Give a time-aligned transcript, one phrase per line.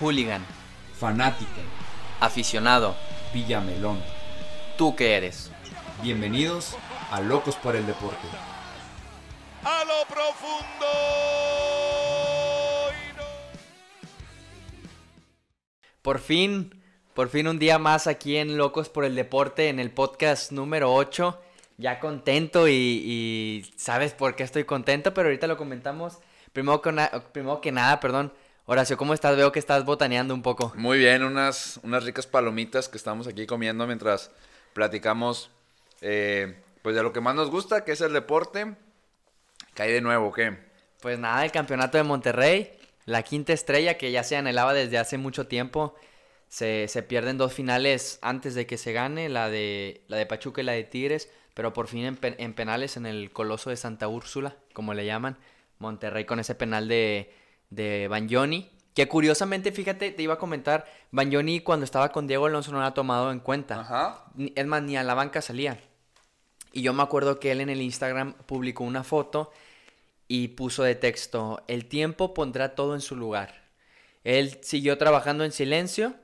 [0.00, 0.44] Hooligan.
[0.98, 1.50] Fanático.
[2.20, 2.96] Aficionado.
[3.32, 4.00] Villamelón.
[4.76, 5.50] ¿Tú qué eres?
[6.02, 6.76] Bienvenidos
[7.10, 8.26] a Locos por el Deporte.
[9.64, 10.86] a lo profundo.
[12.92, 13.22] y no-
[16.02, 16.82] Por fin,
[17.14, 20.94] por fin un día más aquí en Locos por el Deporte, en el podcast número
[20.94, 21.40] 8.
[21.76, 26.18] Ya contento y, y sabes por qué estoy contento, pero ahorita lo comentamos.
[26.52, 28.32] Primero que, na- primero que nada, perdón.
[28.70, 29.34] Horacio, ¿cómo estás?
[29.34, 30.74] Veo que estás botaneando un poco.
[30.76, 34.30] Muy bien, unas, unas ricas palomitas que estamos aquí comiendo mientras
[34.74, 35.50] platicamos
[36.02, 38.76] eh, pues de lo que más nos gusta, que es el deporte.
[39.72, 40.58] Cae de nuevo, ¿qué?
[41.00, 45.16] Pues nada, el campeonato de Monterrey, la quinta estrella que ya se anhelaba desde hace
[45.16, 45.94] mucho tiempo.
[46.48, 50.60] Se, se pierden dos finales antes de que se gane, la de, la de Pachuca
[50.60, 53.76] y la de Tigres, pero por fin en, pe- en penales en el Coloso de
[53.78, 55.38] Santa Úrsula, como le llaman.
[55.78, 57.32] Monterrey con ese penal de,
[57.70, 58.70] de Bagnoni.
[58.94, 62.84] Que curiosamente, fíjate, te iba a comentar, Bagnoni cuando estaba con Diego Alonso no lo
[62.86, 63.80] ha tomado en cuenta.
[63.80, 64.24] Ajá.
[64.34, 65.78] Ni- Es más, ni a la banca salía.
[66.72, 69.52] Y yo me acuerdo que él en el Instagram publicó una foto
[70.26, 73.54] y puso de texto, el tiempo pondrá todo en su lugar.
[74.24, 76.14] Él siguió trabajando en silencio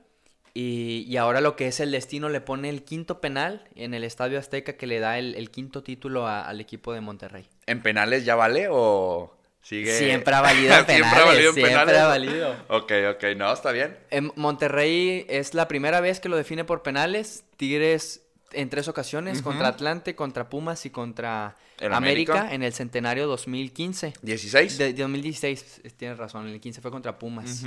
[0.53, 4.03] y, y ahora lo que es el destino le pone el quinto penal en el
[4.03, 7.47] Estadio Azteca que le da el, el quinto título a- al equipo de Monterrey.
[7.65, 9.35] ¿En penales ya vale o
[9.65, 9.91] sigue?
[9.99, 11.05] Siempre ha valido en penales.
[11.07, 11.97] ¿Siempre ha valido en siempre penales?
[11.97, 12.55] ha valido.
[12.69, 13.97] Ok, ok, no, está bien.
[14.11, 17.43] En Monterrey es la primera vez que lo define por penales.
[17.57, 18.21] Tigres
[18.53, 22.53] en tres ocasiones, contra Atlante, contra Pumas y contra América, América.
[22.53, 24.13] en el centenario 2015.
[24.23, 24.77] ¿16?
[24.77, 27.63] De, de 2016, es- tienes razón, el 15 fue contra Pumas.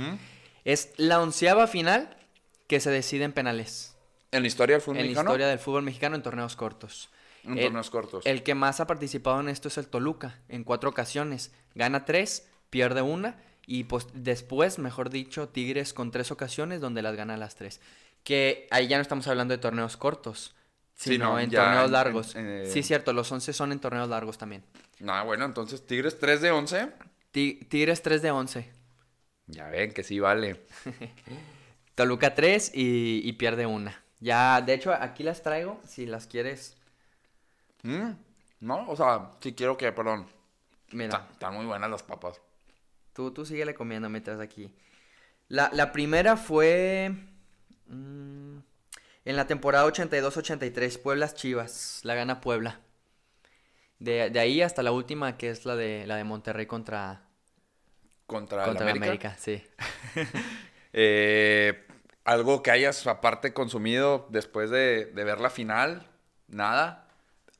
[0.65, 2.17] Es la onceava final
[2.67, 3.95] que se decide en penales.
[4.31, 5.29] ¿En la historia del fútbol en la mexicano?
[5.29, 7.09] historia del fútbol mexicano en torneos cortos.
[7.53, 8.25] En El- torneos cortos.
[8.25, 11.51] El que más ha participado en esto es el Toluca, en cuatro ocasiones.
[11.75, 17.15] Gana tres, pierde una, y pues después, mejor dicho, Tigres con tres ocasiones donde las
[17.15, 17.81] gana las tres.
[18.23, 20.55] Que ahí ya no estamos hablando de torneos cortos,
[20.95, 22.35] Sí, sino no, en torneos en- largos.
[22.35, 24.63] en- eh, Sí, cierto, los 11 son en torneos largos también.
[24.99, 26.89] No, bueno, entonces Tigres 3 de 11.
[27.31, 28.69] Ti- Tigres 3 de 11,
[29.47, 30.59] Ya ven que sí vale.
[31.95, 34.01] Toluca 3 y, y pierde una.
[34.19, 36.75] Ya, de hecho, aquí las traigo, si las quieres.
[37.83, 38.11] Mm,
[38.61, 40.27] No, o sea, sí quiero que, perdón.
[40.91, 41.17] Mira.
[41.17, 42.41] Está- Están muy buenas las papas.
[43.13, 44.71] Tú, tú síguele comiendo mientras aquí.
[45.47, 47.11] La, la primera fue.
[47.87, 48.57] mm,
[49.25, 52.01] en la temporada 82-83, Pueblas Chivas.
[52.03, 52.79] La gana Puebla.
[53.99, 57.21] De, de ahí hasta la última, que es la de, la de Monterrey contra,
[58.25, 59.29] Contra, contra el la América.
[59.31, 59.37] América.
[59.39, 59.63] Sí.
[60.91, 61.85] Eh,
[62.23, 66.07] algo que hayas aparte consumido después de, de ver la final,
[66.47, 67.07] nada.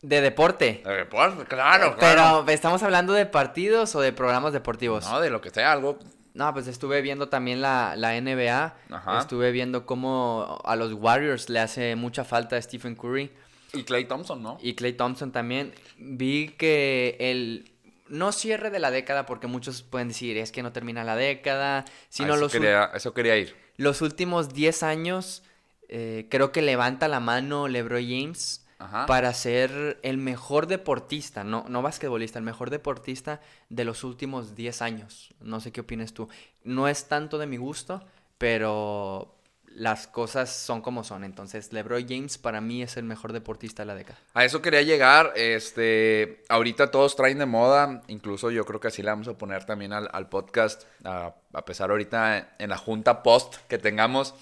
[0.02, 0.82] De deporte.
[0.86, 2.46] Eh, pues, claro, claro.
[2.46, 5.06] Pero, ¿estamos hablando de partidos o de programas deportivos?
[5.06, 6.00] No, de lo que sea, algo.
[6.34, 8.76] No, pues estuve viendo también la, la NBA.
[8.92, 9.20] Ajá.
[9.20, 13.30] Estuve viendo cómo a los Warriors le hace mucha falta a Stephen Curry.
[13.74, 14.58] Y Clay Thompson, ¿no?
[14.62, 15.74] Y Clay Thompson también.
[15.98, 17.72] Vi que el
[18.08, 21.86] no cierre de la década, porque muchos pueden decir es que no termina la década,
[22.10, 23.56] sino eso, los, quería, eso quería ir.
[23.78, 25.44] los últimos 10 años,
[25.90, 29.06] eh, creo que levanta la mano LeBron James Ajá.
[29.06, 34.82] para ser el mejor deportista, no, no basquetbolista, el mejor deportista de los últimos 10
[34.82, 35.34] años.
[35.42, 36.30] No sé qué opinas tú.
[36.64, 38.02] No es tanto de mi gusto,
[38.38, 39.36] pero
[39.76, 41.24] las cosas son como son.
[41.24, 44.20] Entonces, LeBron James para mí es el mejor deportista de la década.
[44.34, 45.34] A eso quería llegar.
[45.36, 48.02] Este, ahorita todos traen de moda.
[48.08, 50.84] Incluso yo creo que así le vamos a poner también al, al podcast.
[51.04, 54.34] A, a pesar ahorita en la junta post que tengamos.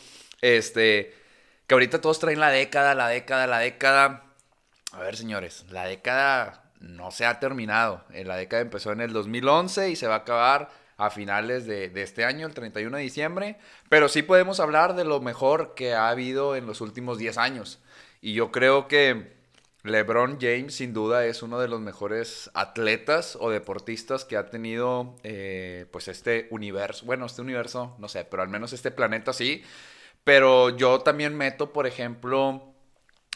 [0.42, 1.14] Este,
[1.68, 4.24] que ahorita todos traen la década, la década, la década.
[4.94, 8.04] A ver, señores, la década no se ha terminado.
[8.14, 11.90] Eh, La década empezó en el 2011 y se va a acabar a finales de,
[11.90, 13.58] de este año, el 31 de diciembre.
[13.90, 17.80] Pero sí podemos hablar de lo mejor que ha habido en los últimos 10 años.
[18.22, 19.36] Y yo creo que
[19.84, 25.16] LeBron James sin duda es uno de los mejores atletas o deportistas que ha tenido
[25.24, 27.06] eh, pues este universo.
[27.06, 29.64] Bueno, este universo, no sé, pero al menos este planeta sí.
[30.24, 32.74] Pero yo también meto, por ejemplo,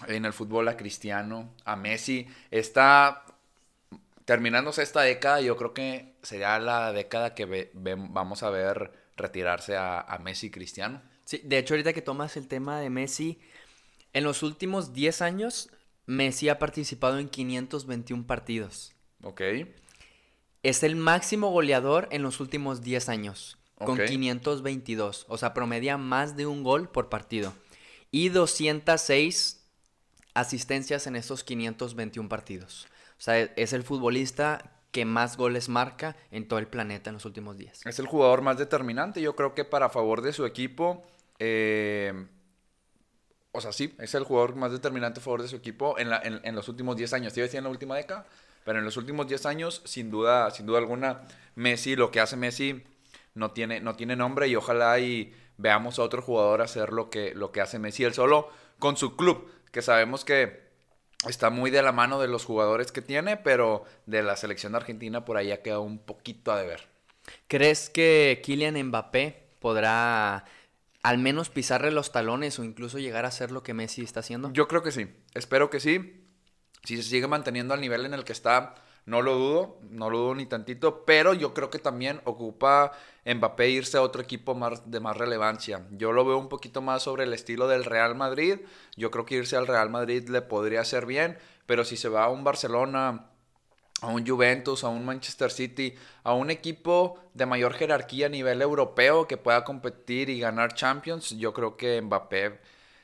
[0.07, 2.27] en el fútbol a Cristiano, a Messi.
[2.49, 3.25] Está
[4.25, 8.91] terminándose esta década, yo creo que sería la década que ve- ve- vamos a ver
[9.17, 11.01] retirarse a, a Messi y Cristiano.
[11.25, 13.39] Sí, de hecho, ahorita que tomas el tema de Messi,
[14.13, 15.69] en los últimos 10 años,
[16.05, 18.93] Messi ha participado en 521 partidos.
[19.23, 19.41] ¿Ok?
[20.63, 24.05] Es el máximo goleador en los últimos 10 años, con Ok.
[24.07, 25.25] 522.
[25.29, 27.53] O sea, promedia más de un gol por partido.
[28.11, 29.60] Y 206
[30.33, 32.87] asistencias en esos 521 partidos.
[33.17, 37.25] O sea, es el futbolista que más goles marca en todo el planeta en los
[37.25, 37.81] últimos días.
[37.85, 41.03] Es el jugador más determinante, yo creo que para favor de su equipo.
[41.39, 42.27] eh,
[43.53, 46.69] o sea, sí, es el jugador más determinante a favor de su equipo en los
[46.69, 47.33] últimos 10 años.
[47.33, 48.25] Te iba a decir en la última década,
[48.63, 51.21] pero en los últimos 10 años, sin duda, sin duda alguna,
[51.55, 52.81] Messi, lo que hace Messi
[53.33, 57.33] no tiene, no tiene nombre y ojalá y veamos a otro jugador hacer lo que,
[57.35, 58.49] lo que hace Messi él solo
[58.79, 60.71] con su club, que sabemos que
[61.27, 64.79] está muy de la mano de los jugadores que tiene, pero de la selección de
[64.79, 66.87] Argentina por ahí ha quedado un poquito a deber.
[67.47, 70.45] ¿Crees que Kylian Mbappé podrá
[71.03, 74.51] al menos pisarle los talones o incluso llegar a hacer lo que Messi está haciendo?
[74.53, 75.07] Yo creo que sí.
[75.33, 76.25] Espero que sí.
[76.83, 80.19] Si se sigue manteniendo al nivel en el que está, no lo dudo, no lo
[80.19, 82.91] dudo ni tantito, pero yo creo que también ocupa
[83.25, 85.85] Mbappé irse a otro equipo de más relevancia.
[85.91, 88.59] Yo lo veo un poquito más sobre el estilo del Real Madrid.
[88.95, 92.25] Yo creo que irse al Real Madrid le podría hacer bien, pero si se va
[92.25, 93.27] a un Barcelona,
[94.01, 98.61] a un Juventus, a un Manchester City, a un equipo de mayor jerarquía a nivel
[98.61, 102.59] europeo que pueda competir y ganar Champions, yo creo que Mbappé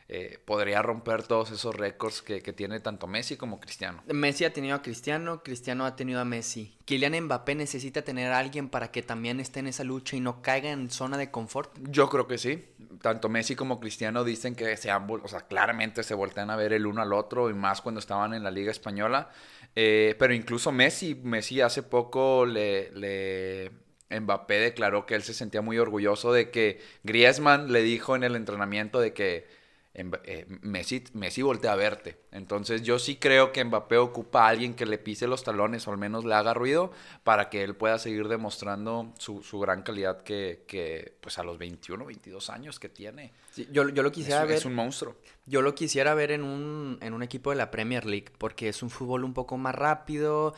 [0.09, 4.03] eh, podría romper todos esos récords que, que tiene tanto Messi como Cristiano.
[4.07, 6.77] Messi ha tenido a Cristiano, Cristiano ha tenido a Messi.
[6.85, 10.41] Kylian Mbappé necesita tener a alguien para que también esté en esa lucha y no
[10.41, 11.77] caiga en zona de confort.
[11.89, 12.63] Yo creo que sí.
[13.01, 16.71] Tanto Messi como Cristiano dicen que se han, o sea, claramente se voltean a ver
[16.71, 19.29] el uno al otro y más cuando estaban en la Liga Española.
[19.75, 23.71] Eh, pero incluso Messi, Messi hace poco le, le
[24.09, 28.35] Mbappé declaró que él se sentía muy orgulloso de que Griezmann le dijo en el
[28.35, 29.56] entrenamiento de que
[29.97, 32.19] eh, Messi, Messi voltea a verte.
[32.31, 35.91] Entonces yo sí creo que Mbappé ocupa a alguien que le pise los talones o
[35.91, 36.91] al menos le haga ruido
[37.23, 41.57] para que él pueda seguir demostrando su, su gran calidad que, que, pues a los
[41.57, 43.33] 21, 22 años que tiene.
[43.51, 44.57] Sí, yo, yo lo quisiera ver.
[44.57, 45.15] es un monstruo.
[45.47, 48.83] Yo lo quisiera ver en un, en un equipo de la Premier League, porque es
[48.83, 50.53] un fútbol un poco más rápido.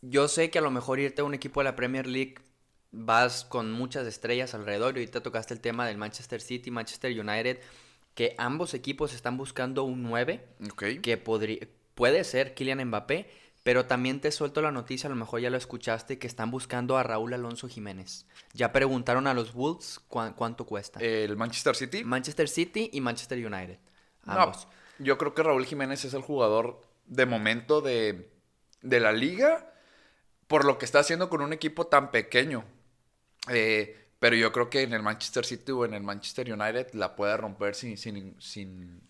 [0.00, 2.36] Yo sé que a lo mejor irte a un equipo de la Premier League
[2.90, 4.96] vas con muchas estrellas alrededor.
[4.96, 7.58] Y ahorita tocaste el tema del Manchester City, Manchester United,
[8.18, 10.84] que ambos equipos están buscando un 9, Ok.
[11.00, 13.30] que podría, puede ser Kylian Mbappé,
[13.62, 16.98] pero también te suelto la noticia, a lo mejor ya lo escuchaste, que están buscando
[16.98, 18.26] a Raúl Alonso Jiménez.
[18.54, 20.98] Ya preguntaron a los Wolves cuán- cuánto cuesta.
[20.98, 22.02] El Manchester City.
[22.02, 23.78] Manchester City y Manchester United.
[24.24, 24.66] No, Ambos.
[24.98, 28.32] yo creo que Raúl Jiménez es el jugador de momento de,
[28.82, 29.72] de la liga
[30.48, 32.64] por lo que está haciendo con un equipo tan pequeño.
[33.48, 37.14] Eh, pero yo creo que en el Manchester City o en el Manchester United la
[37.14, 39.00] puede romper sin, sin, sin,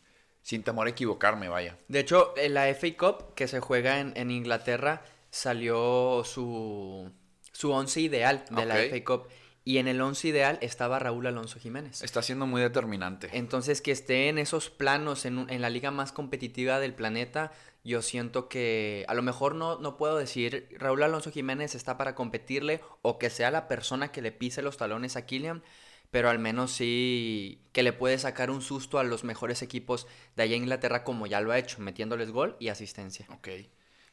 [0.43, 1.77] sin temor a equivocarme, vaya.
[1.89, 7.11] De hecho, en la FA Cup que se juega en, en Inglaterra salió su,
[7.53, 8.77] su once ideal de la.
[8.77, 9.29] FA Cup.
[9.69, 12.01] Y en el once ideal estaba Raúl Alonso Jiménez.
[12.03, 13.29] Está siendo muy determinante.
[13.35, 17.53] Entonces, que esté en esos planos, en, un- en la liga más competitiva del planeta,
[17.85, 22.15] yo siento que a lo mejor no, no puedo decir Raúl Alonso Jiménez está para
[22.15, 25.63] competirle o que sea la persona que le pise los talones a Kylian,
[26.11, 30.45] pero al menos sí que le puede sacar un susto a los mejores equipos de
[30.45, 33.27] allá en Inglaterra como ya lo ha hecho, metiéndoles gol y asistencia.
[33.31, 33.49] Ok.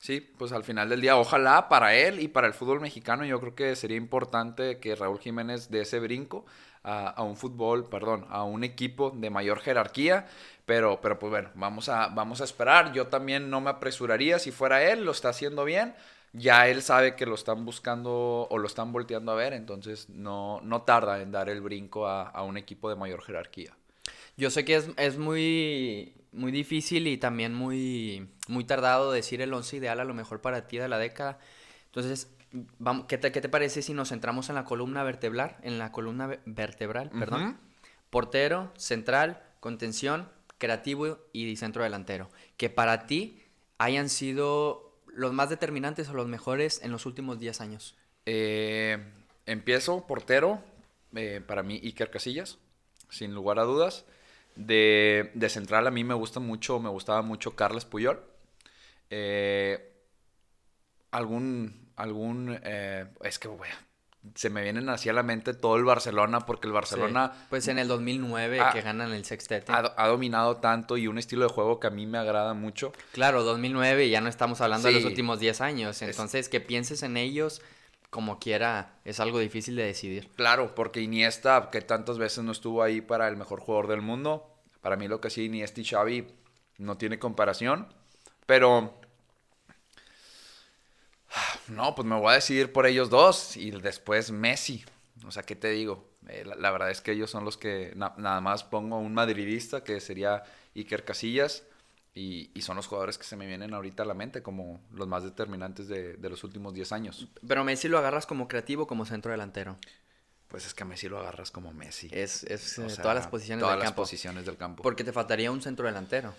[0.06, 3.40] Sí, pues al final del día, ojalá para él y para el fútbol mexicano, yo
[3.40, 6.46] creo que sería importante que Raúl Jiménez dé ese brinco
[6.84, 10.28] a, un fútbol, perdón, a un equipo de mayor jerarquía.
[10.68, 12.94] Pero, pero pues bueno, vamos a, vamos a esperar.
[12.94, 15.96] Yo también no me apresuraría si fuera él, lo está haciendo bien.
[16.34, 20.62] Ya él sabe que lo están buscando o lo están volteando a ver, entonces no,
[20.62, 23.74] no tarda en dar el brinco a, a un equipo de mayor jerarquía.
[24.38, 29.54] Yo sé que es, es muy, muy difícil y también muy, muy tardado decir el
[29.54, 31.40] once ideal a lo mejor para ti de la década.
[31.88, 32.30] Entonces,
[32.78, 35.58] vamos, ¿qué te, qué te parece si nos centramos en la columna vertebral?
[35.62, 37.44] En la columna ve- vertebral, perdón.
[37.44, 37.56] Ujú.
[38.10, 42.30] Portero, central, contención, creativo y centro delantero.
[42.58, 43.42] Que para ti
[43.78, 47.96] hayan sido los más determinantes o los mejores en los últimos 10 años.
[48.26, 48.98] Eh,
[49.46, 50.62] empiezo, portero,
[51.16, 52.58] eh, para mí Iker Casillas,
[53.10, 54.06] sin lugar a dudas.
[54.56, 58.22] De, de central a mí me gusta mucho, me gustaba mucho Carles Puyol.
[59.10, 59.92] Eh,
[61.12, 63.76] algún, algún, eh, es que bueno,
[64.34, 67.46] se me vienen así a la mente todo el Barcelona, porque el Barcelona Sí.
[67.50, 69.72] Pues en el 2009 Ah, que ganan el sextete.
[69.72, 72.92] ha, ha dominado tanto y un estilo de juego que a mí me agrada mucho.
[73.14, 76.02] Claro, 2009 y ya no estamos hablando de los últimos 10 años.
[76.02, 77.62] Entonces, que pienses en ellos
[78.16, 80.30] como quiera es algo difícil de decidir.
[80.38, 84.56] Claro, porque Iniesta, que tantas veces no estuvo ahí para el mejor jugador del mundo,
[84.80, 86.26] para mí lo que sí Iniesta y Xavi
[86.78, 87.90] no tiene comparación,
[88.46, 88.94] pero
[91.68, 94.86] no, pues me voy a decidir por ellos dos y después Messi.
[95.28, 96.08] O sea, ¿qué te digo?
[96.30, 99.84] Eh, la, verdad es que ellos son los que na- nada más pongo un madridista
[99.84, 100.44] que sería
[100.74, 101.64] Iker Casillas
[102.18, 105.06] Y, y son los jugadores que se me vienen ahorita a la mente como los
[105.08, 107.28] más determinantes de, de los últimos 10 años.
[107.46, 109.76] Pero Messi lo agarras como creativo o como centro delantero.
[110.48, 112.08] Pues es que a Messi lo agarras como Messi.
[112.14, 114.02] Es, es O eh, sea, todas las posiciones todas del las campo.
[114.04, 114.82] posiciones del campo.
[114.82, 116.34] Porque te faltaría un centro delantero.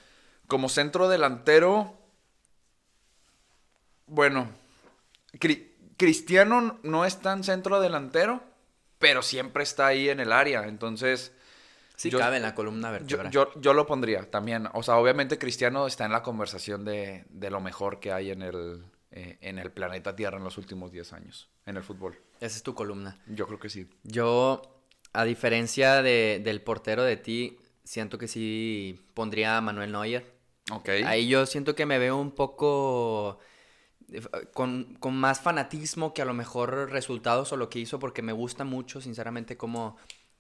[0.47, 1.95] Como centro delantero,
[4.07, 4.49] bueno,
[5.35, 8.43] Cri- Cristiano no es tan centro delantero,
[8.99, 10.67] pero siempre está ahí en el área.
[10.69, 11.33] Entonces,
[11.97, 13.31] Sí, Yo- cabe en la columna yo, vertebral.
[13.33, 14.69] yo, yo lo pondría también.
[14.75, 18.43] O sea, obviamente Cristiano está en la conversación de, de lo mejor que hay en
[18.43, 22.21] el, eh, en el planeta Tierra en los últimos 10 años, en el fútbol.
[22.41, 23.19] Esa es tu columna.
[23.27, 23.89] Yo creo que sí.
[24.03, 24.61] Yo,
[25.15, 30.37] a diferencia de- del portero de ti, siento que sí pondría a Manuel Neuer.
[30.71, 30.89] Ok.
[31.07, 33.39] Ahí yo siento que me veo un poco
[34.13, 34.21] eh,
[34.53, 38.33] con, con más fanatismo que a lo mejor resultados o lo que hizo, porque me
[38.33, 39.97] gusta mucho, sinceramente, cómo,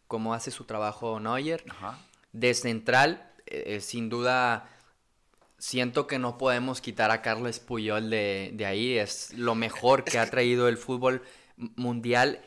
[0.06, 1.64] cómo hace su trabajo Neuer.
[1.70, 1.98] Ajá.
[2.32, 4.68] De central, eh, eh, sin duda,
[5.58, 8.98] siento que no podemos quitar a Carlos Puyol de, de ahí.
[8.98, 11.22] Es lo mejor que ha traído el fútbol
[11.56, 12.40] mundial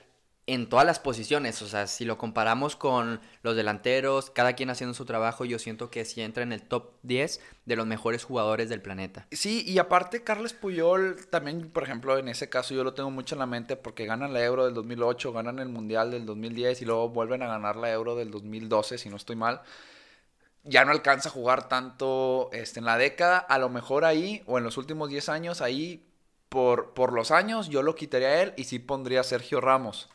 [0.53, 1.61] en todas las posiciones.
[1.61, 5.91] O sea, si lo comparamos con los delanteros, cada quien haciendo su trabajo, yo siento
[5.91, 9.27] que sí entra en el top 10 de los mejores jugadores del planeta.
[9.31, 13.35] Sí, y aparte Carles Puyol, también, por ejemplo, en ese caso yo lo tengo mucho
[13.35, 16.85] en la mente porque ganan la Euro del 2008, ganan el Mundial del 2010 y
[16.85, 19.61] luego vuelven a ganar la Euro del 2012, si no estoy mal.
[20.63, 24.57] Ya no alcanza a jugar tanto este, en la década, a lo mejor ahí, o
[24.57, 26.05] en los últimos 10 años, ahí,
[26.49, 30.09] por, por los años, yo lo quitaría a él y sí pondría a Sergio Ramos,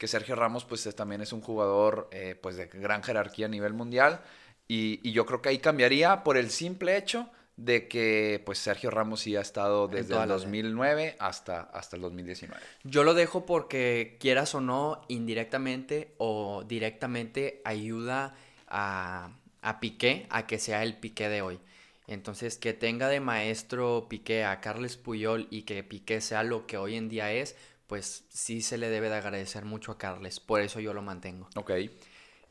[0.00, 3.48] que Sergio Ramos pues es- también es un jugador eh, pues de gran jerarquía a
[3.50, 4.22] nivel mundial
[4.66, 8.90] y, y yo creo que ahí cambiaría por el simple hecho de que pues Sergio
[8.90, 12.58] Ramos sí ha estado desde el la- 2009 hasta, hasta el 2019.
[12.84, 18.34] Yo lo dejo porque quieras o no, indirectamente o directamente ayuda
[18.68, 21.60] a, a Piqué a que sea el Piqué de hoy.
[22.06, 26.76] Entonces, que tenga de maestro Piqué a Carles Puyol y que Piqué sea lo que
[26.78, 27.54] hoy en día es,
[27.90, 30.38] pues sí se le debe de agradecer mucho a Carles.
[30.38, 31.48] Por eso yo lo mantengo.
[31.56, 31.72] Ok.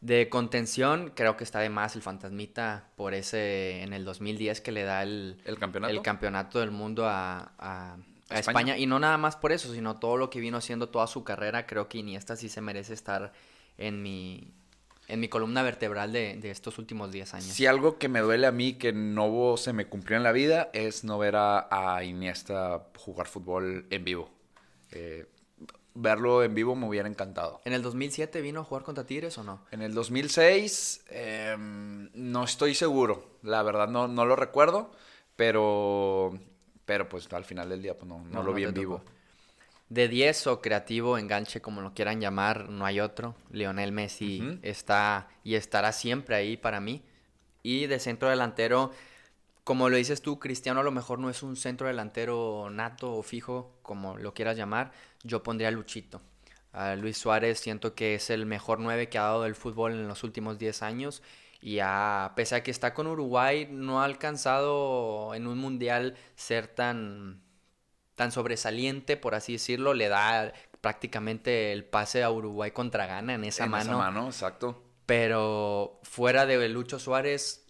[0.01, 4.73] De contención, creo que está de más el fantasmita por ese en el 2010 que
[4.73, 5.93] le da el, ¿El campeonato?
[5.93, 7.95] el campeonato del mundo a, a- a
[8.35, 8.39] ¿A España?
[8.39, 8.77] España.
[8.77, 11.65] Y no nada más por eso, sino todo lo que vino haciendo toda su carrera.
[11.65, 13.31] Creo que Iniesta sí se merece estar
[13.77, 14.51] en mi,
[15.07, 17.47] en mi columna vertebral de, de estos últimos 10 años.
[17.47, 20.69] Si algo que me duele a mí que no se me cumplió en la vida
[20.73, 24.29] es no ver a, a Iniesta jugar fútbol en vivo.
[24.91, 25.25] Eh,
[25.93, 27.61] verlo en vivo me hubiera encantado.
[27.65, 29.61] ¿En el 2007 vino a jugar contra Tigres o no?
[29.71, 34.91] En el 2006, em, no estoy seguro, la verdad no, no lo recuerdo,
[35.35, 36.31] pero,
[36.85, 38.97] pero pues al final del día pues no, no No, lo vi en vivo.
[38.99, 39.11] tocó.
[39.89, 43.35] De 10 o creativo, enganche, como lo quieran llamar, no hay otro.
[43.51, 47.01] Lionel Messi está y estará siempre ahí para mí.
[47.63, 48.91] Y de centro delantero,
[49.63, 53.23] como lo dices tú, Cristiano a lo mejor no es un centro delantero nato o
[53.23, 54.91] fijo, como lo quieras llamar.
[55.23, 56.21] Yo pondría a Luchito.
[56.71, 60.07] A Luis Suárez siento que es el mejor 9 que ha dado el fútbol en
[60.07, 61.21] los últimos 10 años.
[61.61, 66.67] Y a, pese a que está con Uruguay, no ha alcanzado en un mundial ser
[66.67, 67.41] tan,
[68.15, 69.93] tan sobresaliente, por así decirlo.
[69.93, 73.83] Le da prácticamente el pase a Uruguay contra Ghana en esa En mano.
[73.91, 74.83] esa mano, exacto.
[75.05, 77.65] Pero fuera de Lucho Suárez,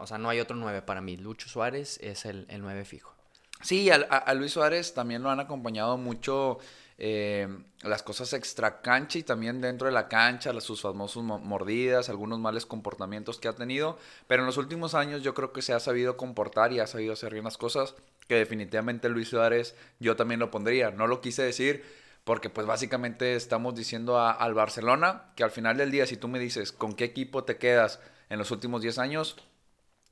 [0.00, 1.16] o sea, no hay otro 9 para mí.
[1.16, 3.14] Lucho Suárez es el, el 9 fijo.
[3.62, 6.58] Sí, a, a- Luis Suárez también lo han acompañado mucho
[6.98, 7.48] eh,
[7.82, 12.38] las cosas extra cancha y también dentro de la cancha, sus famosos mo- mordidas, algunos
[12.38, 13.98] males comportamientos que ha tenido.
[14.28, 17.12] Pero en los últimos años yo creo que se ha sabido comportar y ha sabido
[17.14, 17.94] hacer bien las cosas.
[18.28, 20.90] Que definitivamente Luis Suárez yo también lo pondría.
[20.90, 21.84] No lo quise decir
[22.24, 26.28] porque pues básicamente estamos diciendo a- al Barcelona que al final del día si tú
[26.28, 28.00] me dices con qué equipo te quedas
[28.34, 29.36] en los últimos 10 años,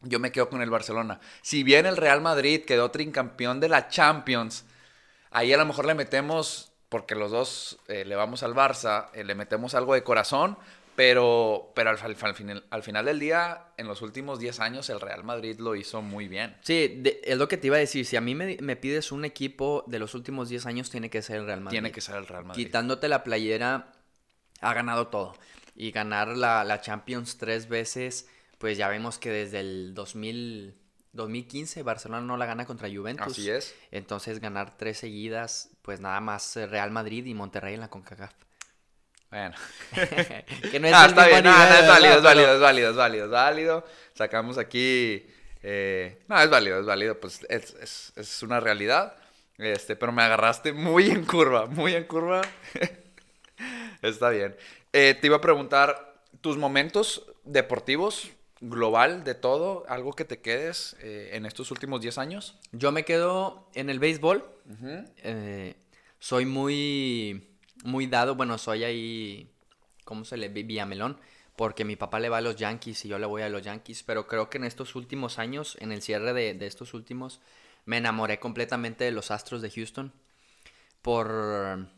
[0.01, 1.21] yo me quedo con el Barcelona.
[1.43, 4.65] Si bien el Real Madrid quedó trincampeón de la Champions,
[5.31, 9.25] ahí a lo mejor le metemos, porque los dos eh, le vamos al Barça, eh,
[9.25, 10.57] le metemos algo de corazón,
[10.95, 14.91] pero, pero al, al- al final, al final del día, en los últimos 10 años,
[14.91, 16.57] el Real Madrid lo hizo muy bien.
[16.63, 18.05] Sí, de- es lo que te iba a decir.
[18.05, 21.23] Si a mí me, me pides un equipo de los últimos 10 años, tiene que
[21.23, 21.77] ser el Real Madrid.
[21.77, 22.65] Tiene que ser el Real Madrid.
[22.67, 23.93] Quitándote la playera,
[24.61, 25.35] ha ganado todo.
[25.75, 30.75] Y ganar la, la Champions tres veces, pues ya vemos que desde el 2000,
[31.13, 33.27] 2015 Barcelona no la gana contra Juventus.
[33.33, 33.75] Así es.
[33.91, 38.33] Entonces ganar tres seguidas, pues nada más eh, Real Madrid y Monterrey en la CONCACAF.
[39.31, 39.55] Bueno.
[40.71, 42.97] que no es Ah, está bien, no, no, es válido, es válido, es válido, es
[42.97, 43.87] válido, es válido.
[44.15, 45.27] Sacamos aquí.
[45.63, 49.17] eh, no, es válido, es válido, pues es, es- es una realidad.
[49.57, 52.43] Este, pero me agarraste muy en curva, muy en curva.
[54.03, 54.57] Está bien.
[54.93, 60.97] Eh, te iba a preguntar, tus momentos deportivos global de todo, algo que te quedes
[61.01, 62.59] eh, en estos últimos 10 años.
[62.73, 64.45] Yo me quedo en el béisbol.
[65.19, 65.75] Eh,
[66.19, 69.51] soy muy, muy dado, bueno, soy ahí,
[70.05, 70.49] ¿cómo se le?
[70.49, 71.19] Villamelón,
[71.57, 74.03] porque mi papá le va a los Yankees y yo le voy a los Yankees,
[74.03, 77.41] pero creo que en estos últimos años, en el cierre de, de estos últimos,
[77.85, 80.13] me enamoré completamente de los Astros de Houston
[81.03, 81.89] por,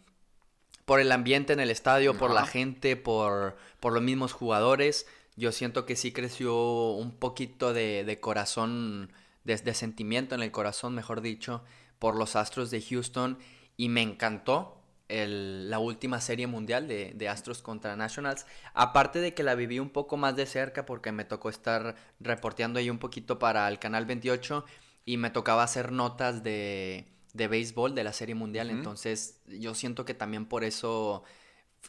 [0.85, 5.07] por el ambiente en el estadio, por la gente, por, por los mismos jugadores.
[5.37, 9.13] Yo siento que sí creció un poquito de, de corazón,
[9.45, 11.65] de, de sentimiento en el corazón, mejor dicho,
[11.99, 13.39] por los Astros de Houston.
[13.77, 18.47] Y me encantó el- la última serie mundial de, de Astros contra Nationals.
[18.75, 22.79] Aparte de que la viví un poco más de cerca porque me tocó estar reporteando
[22.79, 24.65] ahí un poquito para el Canal 28
[25.05, 28.71] y me tocaba hacer notas de, de béisbol de la serie mundial.
[28.71, 31.25] Entonces yo siento que también por eso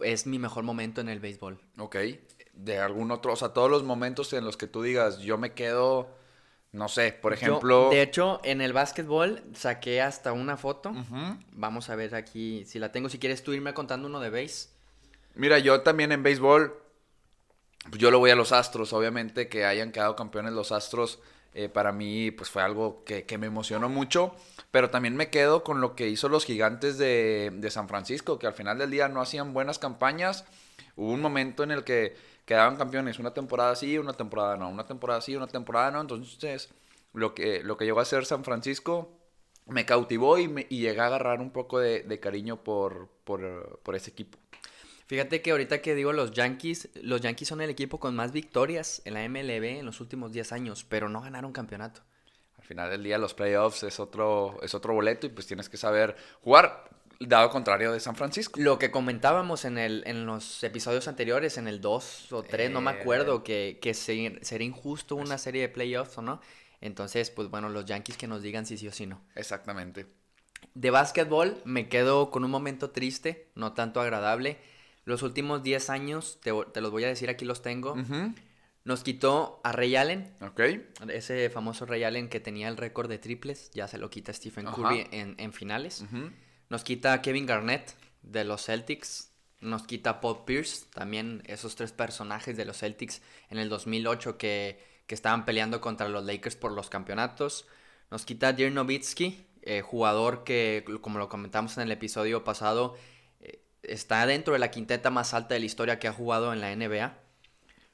[0.02, 1.62] es mi mejor momento en el béisbol.
[1.78, 1.96] Ok.
[2.54, 5.54] De algún otro, o sea, todos los momentos en los que tú digas, yo me
[5.54, 6.10] quedo,
[6.72, 7.90] no sé, por Yo, ejemplo...
[7.90, 10.94] de hecho, en el básquetbol saqué hasta una foto.
[11.52, 13.10] Vamos a ver aquí si la tengo.
[13.10, 14.70] Si quieres tú irme contando uno de base.
[15.36, 16.82] Mira, yo también en béisbol,
[17.90, 21.20] pues yo lo voy a los Astros, obviamente que hayan quedado campeones los Astros,
[21.56, 24.36] eh, para mí pues fue algo que, que me emocionó mucho,
[24.72, 28.46] pero también me quedo con lo que hizo los gigantes de, de San Francisco, que
[28.46, 30.44] al final del día no hacían buenas campañas,
[30.98, 34.86] hubo un momento en el que quedaban campeones, una temporada sí, una temporada no, una
[34.86, 36.70] temporada sí, una temporada no, entonces
[37.14, 39.18] lo que, lo que llegó a hacer San Francisco
[39.66, 43.80] me cautivó y, me, y llegué a agarrar un poco de, de cariño por, por,
[43.82, 44.38] por ese equipo.
[45.08, 49.02] Fíjate que ahorita que digo los Yankees, los Yankees son el equipo con más victorias
[49.06, 52.02] en la MLB en los últimos 10 años, pero no ganaron campeonato.
[52.58, 55.78] Al final del día los playoffs es otro, es otro boleto y pues tienes que
[55.78, 58.60] saber jugar, dado contrario de San Francisco.
[58.60, 62.82] Lo que comentábamos en, el, en los episodios anteriores, en el 2 o 3, no
[62.82, 62.96] me Eh.
[63.00, 66.42] acuerdo, que, que se- sería injusto una serie de playoffs o no.
[66.82, 69.22] Entonces, pues bueno, los Yankees que nos digan si sí o si no.
[69.36, 70.08] Exactamente.
[70.74, 74.58] De básquetbol me quedo con un momento triste, no tanto agradable.
[75.06, 77.96] Los últimos 10 años, te, te los voy a decir, aquí los tengo.
[78.84, 80.60] Nos quitó a Ray Allen, Ok.
[81.10, 84.66] ese famoso Ray Allen que tenía el récord de triples, ya se lo quita Stephen.
[84.66, 86.04] Curry en, en finales.
[86.70, 89.32] Nos quita a Kevin Garnett de los Celtics.
[89.62, 94.38] Nos quita a Paul Pierce, también esos tres personajes de los Celtics en el 2008
[94.38, 97.66] que, que estaban peleando contra los Lakers por los campeonatos.
[98.12, 102.96] Nos quita a Dirk Nowitzki, eh, jugador que, como lo comentamos en el episodio pasado,
[103.90, 106.76] está dentro de la quinteta más alta de la historia que ha jugado en la
[106.76, 107.14] NBA.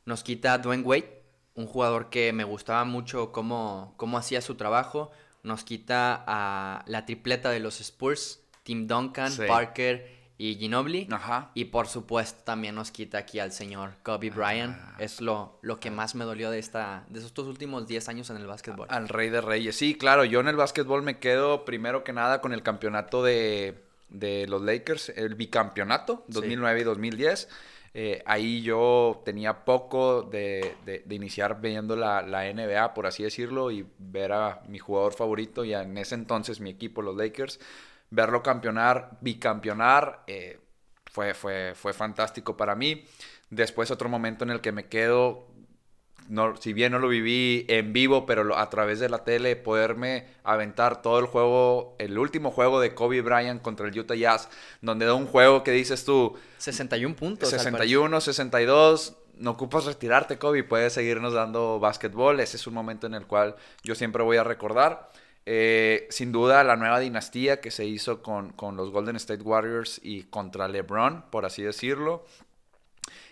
[0.06, 1.24] Nos quita a Dwayne Wade,
[1.54, 5.12] un jugador que me gustaba mucho cómo, cómo hacía su trabajo.
[5.44, 9.44] Nos quita a la tripleta de los Spurs, Tim Duncan, Sí.
[9.48, 11.08] Parker y Ginobili.
[11.12, 11.52] Ajá.
[11.54, 14.76] Y por supuesto también nos quita aquí al señor Kobe Bryant.
[14.80, 14.96] Ah.
[14.98, 18.38] Es lo, lo que más me dolió de, esta, de estos últimos 10 años en
[18.38, 18.88] el básquetbol.
[18.90, 19.76] Al rey de reyes.
[19.76, 23.84] Sí, claro, yo en el básquetbol me quedo primero que nada con el campeonato de,
[24.12, 26.34] de los Lakers, el bicampeonato, Sí.
[26.34, 27.50] 2009 y 2010.
[27.94, 33.24] Eh, ahí yo tenía poco de, de- de iniciar viendo la, la NBA, por así
[33.24, 37.60] decirlo, y ver a mi jugador favorito, y en ese entonces mi equipo, los Lakers,
[38.10, 40.60] verlo campeonar, bicampeonar, eh,
[41.06, 43.04] fue, fue, fue fantástico para mí.
[43.50, 45.48] Después otro momento en el que me quedo
[46.30, 49.56] no, si bien no lo viví en vivo, pero lo- a través de la tele,
[49.56, 54.50] poderme aventar todo el juego, el último juego de Kobe Bryant contra el Utah Jazz,
[54.82, 57.50] donde da un juego que dices tú, 61 puntos.
[57.54, 62.40] al 61, 62, no ocupas retirarte, Kobe, puedes seguirnos dando básquetbol.
[62.40, 65.10] Ese es un momento en el cual yo siempre voy a recordar.
[65.48, 70.00] Eh, sin duda, la nueva dinastía que se hizo con, con los Golden State Warriors
[70.04, 72.24] y contra LeBron, por así decirlo.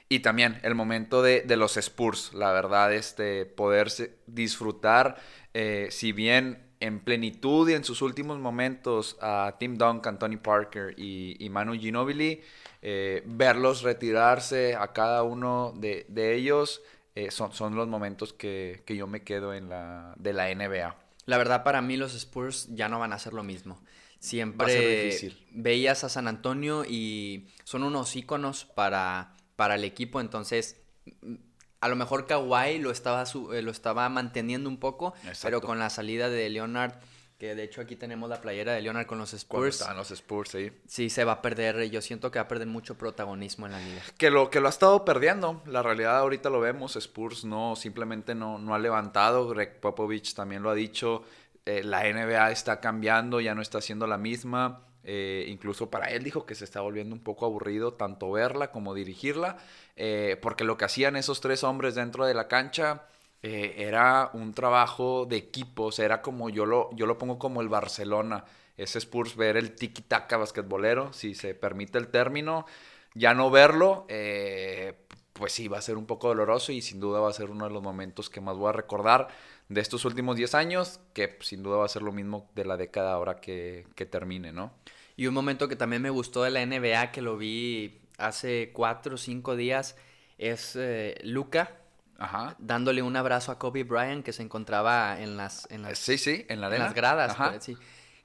[0.09, 5.17] Y también el momento de, de los Spurs, la verdad, este, poderse disfrutar,
[5.53, 10.95] eh, si bien en plenitud y en sus últimos momentos a Tim Duncan, Tony Parker
[10.97, 12.41] y, y Manu Ginobili,
[12.81, 16.81] eh, verlos retirarse a cada uno de, de ellos,
[17.15, 20.95] eh, son, son los momentos que, que yo me quedo en la, de la NBA.
[21.25, 23.83] La verdad, para mí los Spurs ya no van a ser lo mismo.
[24.59, 25.37] Va a ser Siempre difícil.
[25.51, 30.77] veías a San Antonio y son unos íconos para, para el equipo, entonces
[31.81, 35.79] a lo mejor Kawhi lo estaba, su- eh, lo estaba manteniendo un poco, pero con
[35.79, 36.93] la salida de Leonard,
[37.37, 40.55] que de hecho aquí tenemos la playera de Leonard con los Spurs, estaban los Spurs
[40.55, 40.71] ahí.
[40.87, 43.79] sí se va a perder, yo siento que va a perder mucho protagonismo en la
[43.81, 44.01] liga.
[44.17, 45.61] Que lo, que lo ha estado perdiendo.
[45.65, 46.95] La realidad ahorita lo vemos.
[46.97, 49.47] Spurs no, simplemente no, no ha levantado.
[49.49, 51.23] Greg Popovich también lo ha dicho.
[51.65, 54.85] eh, la NBA está cambiando, ya no está siendo la misma.
[55.11, 58.93] Eh, incluso para él dijo que se está volviendo un poco aburrido tanto verla como
[58.93, 59.57] dirigirla.
[59.95, 63.07] eh, porque lo que hacían esos tres hombres dentro de la cancha
[63.41, 67.69] eh, era un trabajo de equipos, era como yo lo, yo lo pongo como el
[67.69, 68.45] Barcelona,
[68.77, 72.65] ese Spurs ver el tiki-taka basquetbolero, si se permite el término,
[73.15, 74.05] ya no verlo,
[75.33, 77.65] pues sí, va a ser un poco doloroso y sin duda va a ser uno
[77.65, 79.29] de los momentos que más voy a recordar
[79.69, 82.77] de estos últimos 10 años, que sin duda va a ser lo mismo de la
[82.77, 84.73] década ahora que termine, ¿no?
[85.19, 89.15] Y un momento que también me gustó de la NBA, que lo vi hace cuatro
[89.15, 89.97] o cinco días,
[90.37, 91.73] es eh, Luca
[92.17, 92.55] Ajá.
[92.57, 96.45] dándole un abrazo a Kobe Bryant que se encontraba en las, en las, Sí, sí,
[96.47, 96.85] en la en arena.
[96.85, 97.49] las gradas, Ajá.
[97.51, 97.75] pues, sí,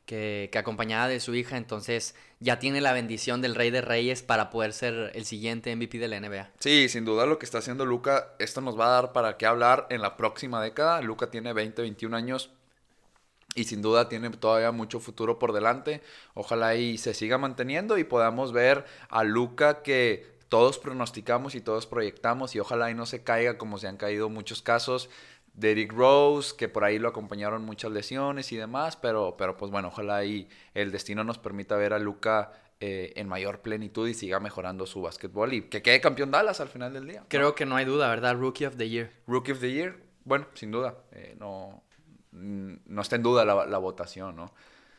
[0.06, 4.22] que, que acompañada de su hija, entonces ya tiene la bendición del Rey de Reyes
[4.22, 6.50] para poder ser el siguiente MVP de la NBA.
[6.60, 9.46] Sí, sin duda lo que está haciendo Luca, esto nos va a dar para qué
[9.46, 11.00] hablar en la próxima década.
[11.02, 12.52] Luca tiene 20, 21 años
[13.54, 16.02] y sin duda tiene todavía mucho futuro por delante.
[16.34, 21.86] Ojalá y se siga manteniendo y podamos ver a Luca que todos pronosticamos y todos
[21.86, 25.08] proyectamos y ojalá y no se caiga como se han caído muchos casos.
[25.54, 29.88] Derrick Rose, que por ahí lo acompañaron muchas lesiones y demás, pero, pero pues bueno,
[29.88, 34.40] ojalá y el destino nos permita ver a Luca eh, en mayor plenitud y siga
[34.40, 37.20] mejorando su básquetbol y que quede campeón Dallas al final del día.
[37.20, 37.26] ¿no?
[37.28, 38.34] Creo que no hay duda, ¿verdad?
[38.34, 39.12] Rookie of the Year.
[39.28, 41.83] Rookie of the Year, bueno, sin duda, eh, no,
[42.34, 44.52] no está en duda la, la votación, ¿no?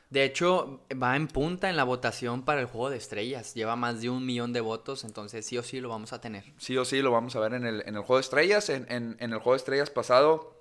[0.09, 3.53] De hecho, va en punta en la votación para el Juego de Estrellas.
[3.55, 6.45] Lleva más de un millón de votos, entonces sí o sí lo vamos a tener.
[6.57, 8.69] Sí o sí lo vamos a ver en el, en el Juego de Estrellas.
[8.69, 10.55] En, en- en el Juego de Estrellas pasado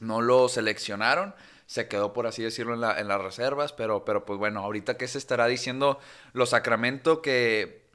[0.00, 1.34] no lo seleccionaron.
[1.66, 3.72] Se quedó, por así decirlo, en, la- en las reservas.
[3.74, 5.98] Pero, pero pues bueno, ahorita que se estará diciendo
[6.32, 7.86] los Sacramento que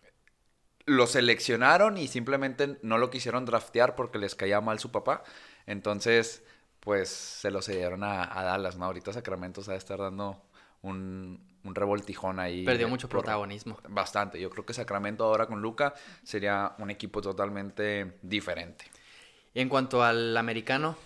[0.86, 5.24] lo seleccionaron y simplemente no lo quisieron draftear porque les caía mal su papá.
[5.66, 6.44] Entonces,
[6.84, 8.86] pues se lo cedieron a, a Dallas, ¿no?
[8.86, 10.42] Ahorita Sacramento se va a estar dando
[10.82, 12.66] un, un revoltijón ahí.
[12.66, 13.78] Perdió mucho por- protagonismo.
[13.90, 14.40] Bastante.
[14.40, 15.94] Yo creo que Sacramento ahora con Luca
[16.24, 18.86] sería un equipo totalmente diferente.
[19.54, 20.98] Y en cuanto al americano,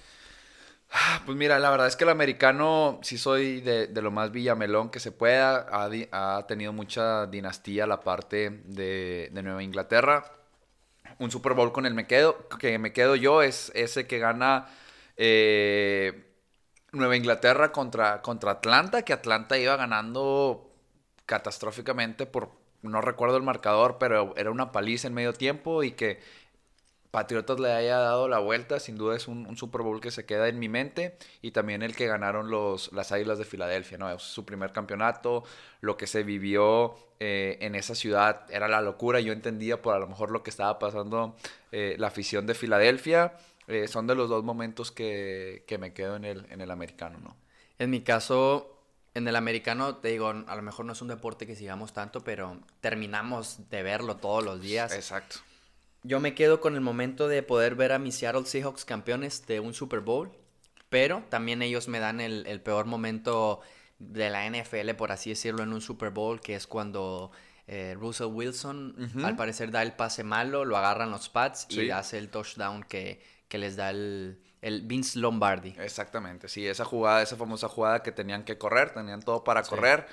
[0.90, 4.32] Ah, Pues mira, la verdad es que el americano sí soy de, de lo más
[4.32, 5.68] villamelón que se pueda.
[5.70, 10.24] Ha, ha tenido mucha dinastía la parte de, de Nueva Inglaterra.
[11.20, 14.68] Un Super Bowl con el me quedo, que me quedo yo es ese que gana
[15.18, 16.24] eh,
[16.92, 20.72] Nueva Inglaterra contra, contra Atlanta, que Atlanta iba ganando
[21.26, 22.52] catastróficamente por,
[22.82, 26.20] no recuerdo el marcador, pero era una paliza en medio tiempo y que
[27.12, 30.50] Patriotas le haya dado la vuelta, sin duda es un, Super Bowl que se queda
[30.50, 34.20] en mi mente y también el que ganaron los, las Águilas de Filadelfia, ¿no?
[34.20, 35.44] Su primer campeonato,
[35.80, 40.00] lo que se vivió eh, en esa ciudad era la locura, yo entendía por a
[40.00, 41.36] lo mejor lo que estaba pasando
[41.72, 43.34] eh, la afición de Filadelfia,
[43.68, 47.20] eh, son de los dos momentos que, que me quedo en el, en el americano,
[47.20, 47.36] ¿no?
[47.80, 48.80] en mi caso,
[49.14, 52.22] en el americano, te digo, a lo mejor no es un deporte que sigamos tanto,
[52.22, 54.94] pero terminamos de verlo todos los días.
[54.94, 55.38] Exacto.
[56.04, 59.60] Yo me quedo con el momento de poder ver a mis Seattle Seahawks campeones de
[59.60, 60.32] un Super Bowl,
[60.90, 63.62] pero también ellos me dan el, el peor momento
[64.00, 67.32] de la NFL, por así decirlo, en un Super Bowl, que es cuando
[67.68, 72.18] eh, Russell Wilson al parecer da el pase malo, lo agarran los Pats y hace
[72.18, 75.76] el touchdown que, que les da el, el Vince Lombardi.
[75.80, 79.70] Exactamente, sí, esa jugada, esa famosa jugada que tenían que correr, tenían todo para Sí.
[79.70, 80.08] correr,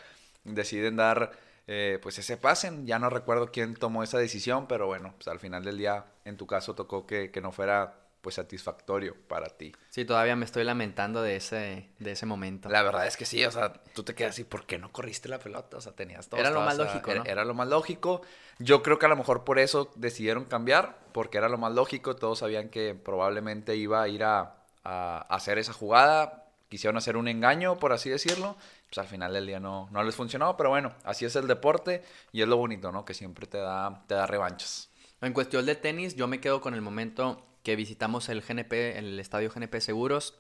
[0.45, 1.33] deciden dar
[1.67, 5.41] eh, pues ese pase, ya no recuerdo quién tomó esa decisión, pero bueno, pues al
[5.41, 9.71] final del día, en tu caso tocó que, que no fuera pues satisfactorio para ti.
[9.91, 12.71] Sí, todavía me estoy lamentando de ese, de ese momento.
[12.71, 15.29] La verdad es que sí, o sea, tú te quedas así, ¿por qué no corriste
[15.29, 15.77] la pelota?
[15.77, 16.41] O sea, tenías todo.
[16.41, 17.31] Era lo más lógico, era, ¿no?
[17.31, 18.23] era lo más lógico.
[18.59, 22.17] Yo creo que a lo mejor por eso decidieron cambiar, porque era lo más lógico.
[22.17, 26.47] Todos sabían que probablemente iba a ir a, a hacer esa jugada.
[26.71, 28.57] Quisieron hacer un engaño, por así decirlo.
[28.89, 32.03] Pues al final del día no, no les funcionó, pero bueno, así es el deporte
[32.33, 33.05] y es lo bonito, ¿no?
[33.05, 34.89] Que siempre te da, te da revanchas.
[35.21, 39.19] En cuestión de tenis, yo me quedo con el momento que visitamos el GNP, el
[39.19, 40.37] estadio GNP Seguros.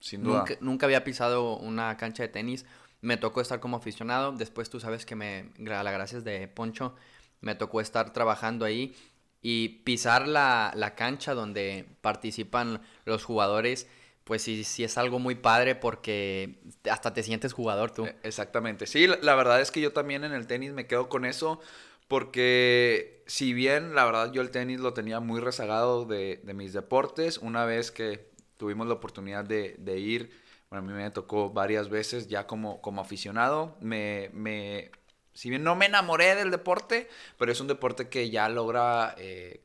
[0.00, 0.40] Sin duda.
[0.40, 2.66] Nunca, nunca había pisado una cancha de tenis.
[3.00, 4.32] Me tocó estar como aficionado.
[4.32, 6.94] Después tú sabes que me, gra- la gracias de Poncho,
[7.40, 8.94] me tocó estar trabajando ahí
[9.42, 13.86] y pisar la, la cancha donde participan los jugadores.
[14.24, 16.60] Pues sí, sí es algo muy padre porque
[16.90, 18.06] hasta te sientes jugador tú.
[18.06, 18.86] Eh, Exactamente.
[18.86, 21.60] Sí, la, la verdad es que yo también en el tenis me quedo con eso
[22.08, 26.72] porque si bien la verdad yo el tenis lo tenía muy rezagado de, de mis
[26.72, 30.30] deportes, una vez que tuvimos la oportunidad de, de ir,
[30.70, 34.90] bueno, a mí me tocó varias veces ya como, como aficionado, me, me,
[35.32, 39.60] si bien no me enamoré del deporte, pero es un deporte que ya logra, eh,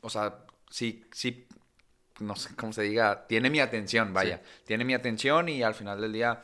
[0.00, 1.46] o sea, sí, sí
[2.20, 6.00] no sé cómo se diga, tiene mi atención, vaya, tiene mi atención y al final
[6.00, 6.42] del día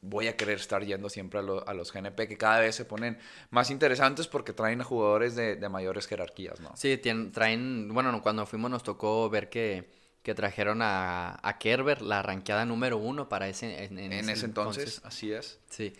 [0.00, 2.84] voy a querer estar yendo siempre a, lo- a los GNP que cada vez se
[2.84, 3.18] ponen
[3.50, 6.72] más interesantes porque traen a jugadores de, de mayores jerarquías, ¿no?
[6.76, 9.88] Sí, tien- traen, bueno, no, cuando fuimos nos tocó ver que,
[10.22, 15.00] que trajeron a, a Kerber, la ranqueada número uno para ese en, En, ese entonces,
[15.04, 15.58] así es.
[15.70, 15.92] Sí.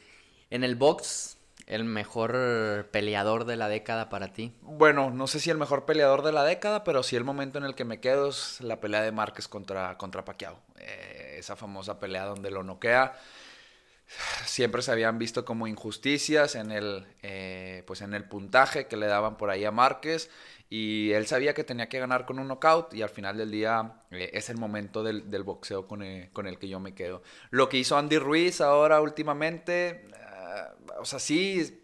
[0.51, 4.53] En el box, el mejor peleador de la década para ti.
[4.63, 7.65] Bueno, no sé si el mejor peleador de la década, pero sí el momento en
[7.65, 10.59] el que me quedo es la pelea de Márquez contra, contra Pacquiao.
[10.79, 13.15] Eh, esa famosa pelea donde lo noquea.
[14.45, 19.07] Siempre se habían visto como injusticias en el, eh, pues en el puntaje que le
[19.07, 20.31] daban por ahí a Márquez.
[20.69, 24.05] Y él sabía que tenía que ganar con un knockout y al final del día
[24.11, 27.23] eh, es el momento del, del boxeo con el, con el que yo me quedo.
[27.51, 30.09] Lo que hizo Andy Ruiz ahora últimamente,
[30.99, 31.82] o sea, sí,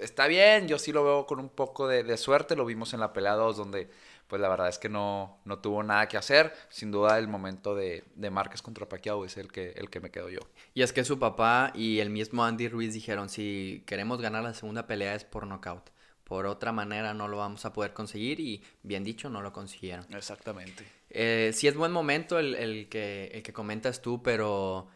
[0.00, 3.00] está bien, yo sí lo veo con un poco de, de, suerte, lo vimos en
[3.00, 3.90] la pelea 2 donde
[4.30, 7.74] pues la verdad es que no, no tuvo nada que hacer, sin duda el momento
[7.74, 10.38] de, de Márquez contra Pacquiao es el que, el que me quedo yo.
[10.72, 14.54] Y es que su papá y el mismo Andy Ruiz dijeron, si queremos ganar la
[14.54, 15.90] segunda pelea es por knockout.
[16.22, 20.06] Por otra manera no lo vamos a poder conseguir y bien dicho no lo consiguieron.
[20.14, 20.84] Exactamente.
[21.08, 24.86] Eh, sí es buen momento el, el, que, el que comentas tú, pero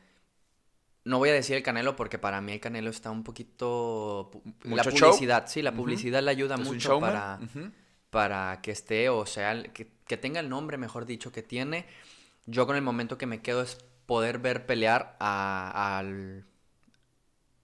[1.05, 4.31] no voy a decir el Canelo porque para mí el Canelo está un poquito...
[4.64, 5.53] ¿Mucho la publicidad, show?
[5.53, 6.25] sí, la publicidad uh -huh.
[6.25, 7.73] le ayuda ¿Es mucho para, uh -huh.
[8.11, 11.87] para que esté, o sea, que, que, tenga el nombre, mejor dicho, que tiene.
[12.47, 16.45] Yo con el momento que me quedo es poder ver pelear a, al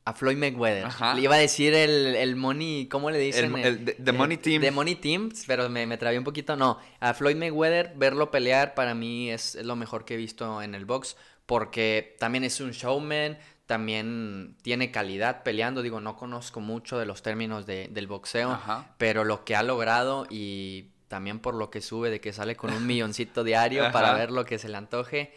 [0.05, 0.87] a Floyd Mayweather.
[0.87, 1.14] Ajá.
[1.14, 3.55] Le iba a decir el, el Money, ¿cómo le dicen?
[3.57, 4.62] El, el, the, the Money Team.
[4.62, 6.57] The Money Team, pero me, me trabé un poquito.
[6.57, 10.62] No, a Floyd Mayweather, verlo pelear para mí es, es, lo mejor que he visto
[10.62, 11.16] en el box,
[11.50, 13.36] porque también es un showman,
[13.66, 15.82] también tiene calidad peleando.
[15.82, 18.94] Digo, no conozco mucho de los términos de, del boxeo, Ajá.
[18.98, 22.72] pero lo que ha logrado y también por lo que sube de que sale con
[22.72, 25.34] un milloncito diario para ver lo que se le antoje,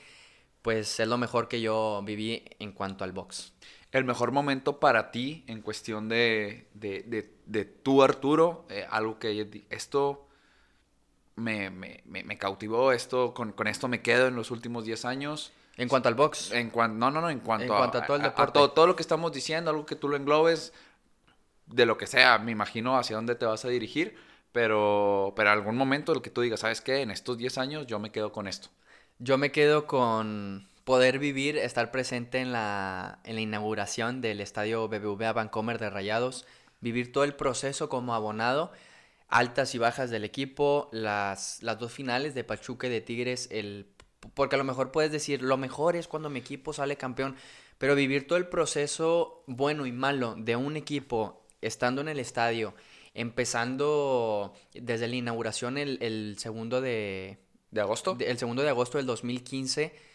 [0.62, 3.52] pues es lo mejor que yo viví en cuanto al box
[3.92, 8.68] el mejor momento para ti en cuestión de, de, de, de tú, Arturo?
[8.70, 10.28] Eh, algo que esto
[11.36, 15.54] me, me, me, cautivó, esto con, con, esto me quedo en los últimos 10 años.
[15.78, 16.52] En cuanto al box.
[16.52, 18.50] En cuan, no, no, no, en cuanto, en cuanto a, todo el deporte.
[18.50, 20.74] A, todo, todo, lo que estamos diciendo, algo que tú lo englobes,
[21.66, 24.16] de lo que sea, me imagino hacia dónde te vas a dirigir,
[24.52, 27.02] pero, pero algún momento el que tú digas, ¿sabes qué?
[27.02, 28.70] En estos 10 años yo me quedo con esto.
[29.20, 34.88] Yo me quedo con poder vivir, estar presente en la, en la inauguración del estadio
[34.88, 36.46] BBVA Vancomer de Rayados,
[36.82, 38.72] vivir todo el proceso como abonado,
[39.30, 43.88] altas y bajas del equipo, las, las dos finales de Pachuca y de Tigres, el,
[44.34, 47.36] porque a lo mejor puedes decir, lo mejor es cuando mi equipo sale campeón,
[47.78, 52.74] pero vivir todo el proceso bueno y malo de un equipo estando en el estadio,
[53.14, 57.40] empezando desde la inauguración el, el segundo de...
[57.72, 58.14] ¿De agosto?
[58.14, 60.14] De, el segundo de agosto del 2015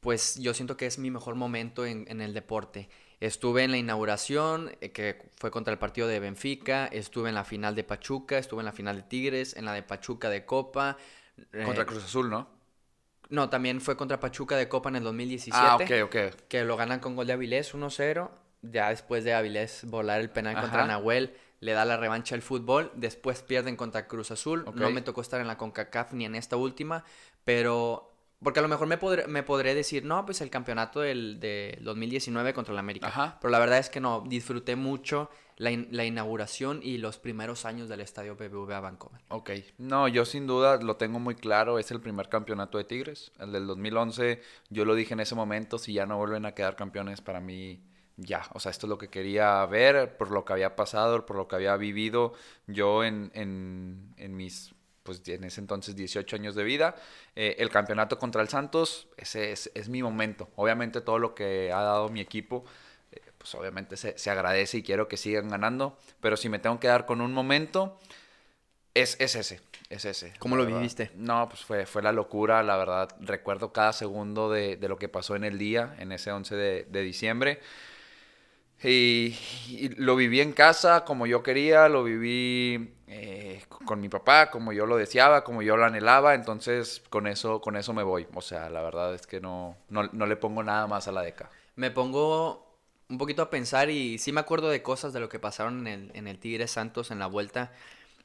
[0.00, 2.88] pues yo siento que es mi mejor momento en, en, el deporte.
[3.20, 7.44] Estuve en la inauguración, eh, que fue contra el partido de Benfica, estuve en la
[7.44, 10.96] final de Pachuca, estuve en la final de Tigres, en la de Pachuca de Copa.
[11.64, 12.57] Contra eh, Cruz Azul, ¿no?
[13.28, 15.56] No, también fue contra Pachuca de Copa en el 2017.
[15.58, 16.16] Ah, ok, ok.
[16.48, 18.30] Que lo ganan con gol de Avilés 1-0.
[18.62, 20.62] Ya después de Avilés volar el penal Ajá.
[20.62, 22.90] contra Nahuel, le da la revancha al fútbol.
[22.94, 24.64] Después pierden contra Cruz Azul.
[24.66, 24.80] Okay.
[24.80, 27.04] No me tocó estar en la CONCACAF ni en esta última,
[27.44, 28.07] pero
[28.42, 31.78] porque a lo mejor me, podré, me podré decir, no, pues el campeonato del de
[31.82, 33.08] 2019 contra el América.
[33.08, 33.38] Ajá.
[33.40, 37.64] Pero la verdad es que no, disfruté mucho la, in, la, inauguración y los primeros
[37.64, 39.20] años del estadio BBVA Vancouver.
[39.28, 39.50] Ok.
[39.78, 43.32] No, yo sin duda lo tengo muy claro, es el primer campeonato de Tigres.
[43.40, 46.76] El del 2011, yo lo dije en ese momento, si ya no vuelven a quedar
[46.76, 47.82] campeones, para mí
[48.16, 51.36] ya, o sea, esto es lo que quería ver, por lo que había pasado, por
[51.36, 52.34] lo que había vivido
[52.66, 54.74] yo en, en, en mis
[55.08, 56.94] pues en ese entonces 18 años de vida.
[57.34, 60.50] Eh, el campeonato contra el Santos, ese es, es, mi momento.
[60.54, 62.66] Obviamente todo lo que ha dado mi equipo,
[63.10, 65.96] eh, pues obviamente se, se, agradece y quiero que sigan ganando.
[66.20, 67.98] Pero si me tengo que dar con un momento,
[68.92, 69.62] es, es ese.
[69.88, 70.34] Es ese.
[70.38, 71.10] ¿Cómo lo viviste?
[71.14, 73.08] No, pues fue, fue la locura, la verdad.
[73.20, 76.86] Recuerdo cada segundo de, de lo que pasó en el día, en ese 11 de,
[76.90, 77.60] de diciembre.
[78.82, 79.36] Y,
[79.68, 84.72] y, lo viví en casa como yo quería, lo viví eh, con mi papá como
[84.72, 88.26] yo lo deseaba, como yo lo anhelaba, entonces con eso, con eso me voy.
[88.34, 91.22] O sea, la verdad es que no, no, no le pongo nada más a la
[91.22, 91.50] DECA.
[91.74, 92.76] Me pongo
[93.08, 95.86] un poquito a pensar y sí me acuerdo de cosas de lo que pasaron en
[95.86, 97.72] el, en el Tigre Santos en la vuelta.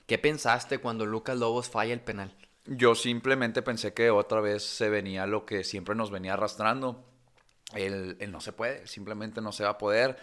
[0.06, 2.36] ¿Qué pensaste cuando Lucas Lobos falla el penal?
[2.66, 7.04] Yo simplemente pensé que otra vez se venía lo que siempre nos venía arrastrando.
[7.76, 10.18] El, el no se puede, simplemente no se va a poder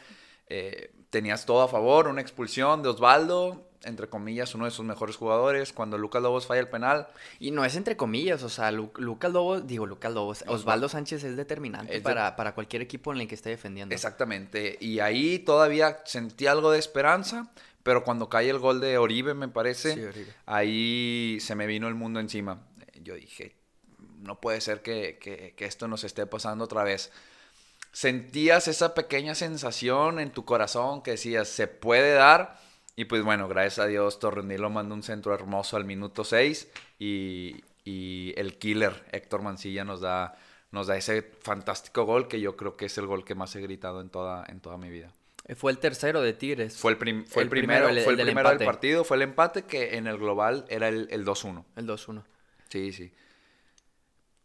[0.51, 5.15] eh, tenías todo a favor, una expulsión de Osvaldo, entre comillas, uno de sus mejores
[5.15, 7.07] jugadores, cuando Lucas Lobos falla el penal.
[7.39, 11.23] Y no es entre comillas, o sea, Lu Lucas Lobos, digo Lucas Lobos, Osvaldo Sánchez
[11.23, 13.95] es determinante es para, para cualquier equipo en el que esté defendiendo.
[13.95, 17.53] Exactamente, y ahí todavía sentí algo de esperanza,
[17.85, 20.35] pero cuando cae el gol de Oribe, me parece, sí, Oribe.
[20.47, 22.67] ahí se me vino el mundo encima.
[23.03, 23.55] Yo dije,
[24.19, 27.13] no puede ser que, que, que esto nos esté pasando otra vez.
[27.93, 32.59] Sentías esa pequeña sensación en tu corazón que decías, se puede dar.
[32.97, 37.63] Y pues bueno, gracias a Dios, Torrenilo mandó un centro hermoso al minuto 6 y,
[37.85, 40.37] y el killer Héctor Mancilla nos da,
[40.71, 43.61] nos da ese fantástico gol que yo creo que es el gol que más he
[43.61, 45.13] gritado en toda, en toda mi vida.
[45.47, 46.77] Eh, Fue el tercero de Tigres.
[46.77, 49.05] Fue el, prim- fue el, El primero, primero, el- fue el del primero del partido,
[49.05, 51.65] fue el empate que en el global era el, el 2-1.
[51.77, 52.23] El 2-1.
[52.69, 53.13] Sí, sí.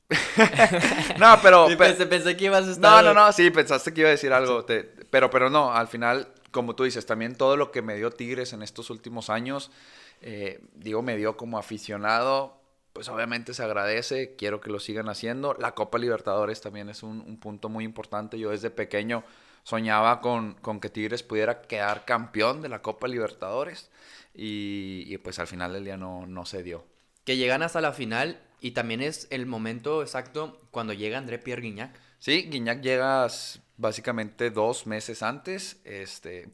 [1.19, 1.67] no, pero...
[1.67, 3.03] Pe- pensé, pensé que ibas a estar...
[3.03, 4.65] no, no, no, sí, pensaste que iba a decir algo.
[4.65, 8.11] te- pero, pero no, al final, como tú dices, también todo lo que me dio
[8.11, 9.71] Tigres en estos últimos años,
[10.21, 12.61] eh, digo, me dio como aficionado,
[12.93, 15.55] pues obviamente se agradece, quiero que lo sigan haciendo.
[15.59, 18.39] La Copa Libertadores también es un, un punto muy importante.
[18.39, 19.23] Yo desde pequeño
[19.63, 23.89] soñaba con, con que Tigres pudiera quedar campeón de la Copa Libertadores
[24.33, 26.85] y, y, pues al final del día no, no se dio.
[27.25, 31.61] Que llegan hasta la final y también es el momento exacto cuando llega André Pierre
[31.61, 31.95] Guignac.
[32.19, 33.27] Sí, Guiñac llega
[33.77, 35.79] básicamente dos meses antes.
[35.83, 36.49] Este,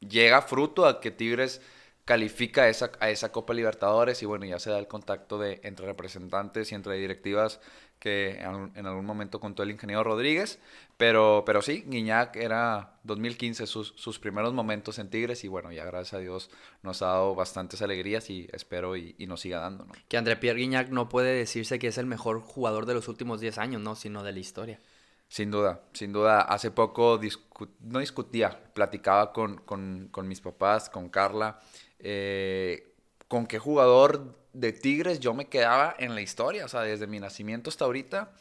[0.00, 1.60] llega fruto a que Tigres
[2.04, 5.60] califica a esa, a esa Copa Libertadores y bueno, ya se da el contacto de,
[5.62, 7.60] entre representantes y entre directivas
[8.02, 10.58] que en algún, en algún momento contó el ingeniero Rodríguez.
[10.96, 15.84] Pero, pero sí, Guiñac era 2015 sus, sus primeros momentos en Tigres y bueno, ya
[15.84, 16.50] gracias a Dios
[16.82, 19.92] nos ha dado bastantes alegrías y espero y, y nos siga dando, ¿no?
[20.08, 23.40] Que André Pierre Guignac no puede decirse que es el mejor jugador de los últimos
[23.40, 24.80] 10 años, no, sino de la historia.
[25.28, 26.40] Sin duda, sin duda.
[26.42, 31.60] Hace poco discu- no discutía, platicaba con, con- con mis papás, con Carla,
[32.00, 32.92] eh,
[33.28, 37.20] con qué jugador de Tigres yo me quedaba en la historia, o sea, desde mi
[37.20, 38.32] nacimiento hasta ahorita.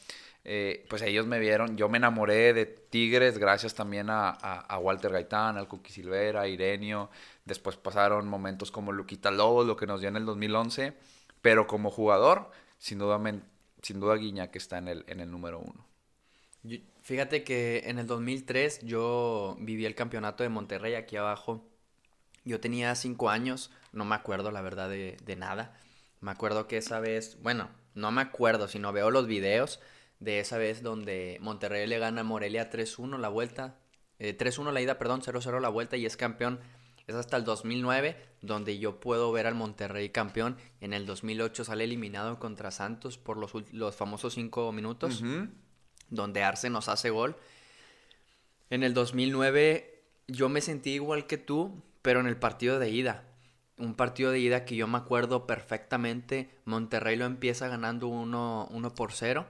[0.44, 5.12] eh, pues ellos me vieron, yo me enamoré de Tigres gracias también a, a- Walter
[5.12, 7.10] Gaitán, al Cookie Silvera, a Irenio.
[7.46, 10.94] Después pasaron momentos como Luquita Lobos, lo que nos dio en el 2011.
[11.42, 13.20] Pero como jugador, sin duda,
[13.84, 15.86] sin duda Guiñac está en el, en el número uno.
[17.02, 21.66] Fíjate que en el 2003 yo viví el campeonato de Monterrey aquí abajo.
[22.46, 25.78] Yo tenía 5 años, no me acuerdo la verdad de, de nada.
[26.22, 29.80] Me acuerdo que esa vez, bueno, no me acuerdo, sino veo los videos
[30.20, 33.80] de esa vez donde Monterrey le gana a Morelia 3-1 la vuelta,
[34.20, 36.60] eh, 3-1 la ida, perdón, 0-0 la vuelta y es campeón.
[37.08, 40.58] Es hasta el 2009 donde yo puedo ver al Monterrey campeón.
[40.80, 45.24] En el 2008 sale eliminado contra Santos por los, los famosos 5 minutos
[46.10, 47.36] donde Arce nos hace gol.
[48.70, 53.24] En el 2009 yo me sentí igual que tú, pero en el partido de ida.
[53.78, 56.50] Un partido de ida que yo me acuerdo perfectamente.
[56.66, 59.48] Monterrey lo empieza ganando 1 1 por 0.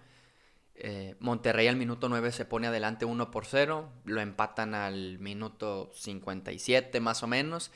[0.75, 5.93] Eh, Monterrey al minuto 9 se pone adelante 1 por 0, lo empatan al minuto
[5.95, 7.71] 57 más o menos.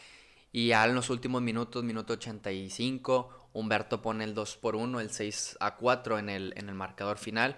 [0.53, 5.11] Y ya en los últimos minutos, minuto 85, Humberto pone el 2 por 1, el
[5.11, 7.57] 6 a 4 en el, en el marcador final.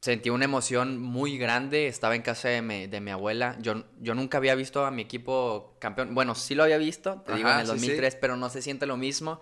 [0.00, 3.56] Sentí una emoción muy grande, estaba en casa de mi, de mi abuela.
[3.60, 6.14] Yo, yo nunca había visto a mi equipo campeón.
[6.14, 7.92] Bueno, sí lo había visto, te digo, en Ajá, el sí, sí.
[7.92, 9.40] 2003, pero no se siente lo mismo.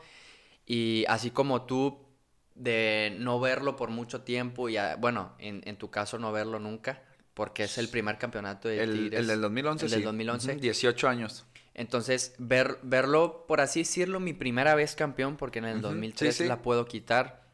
[0.67, 2.07] Y así como tú,
[2.55, 6.59] de no verlo por mucho tiempo, y a- bueno, en, en tu caso no verlo
[6.61, 7.03] nunca,
[7.35, 9.21] porque es el primer campeonato de El, Tigres.
[9.21, 10.05] el del 2011, El del sí.
[10.05, 10.55] 2011.
[10.55, 11.45] Ujú, 18 años.
[11.79, 16.09] Entonces, ver, verlo, por así decirlo, mi primera vez campeón, porque en el Ujú, 2003
[16.15, 16.47] sí, sí.
[16.47, 17.45] la puedo quitar,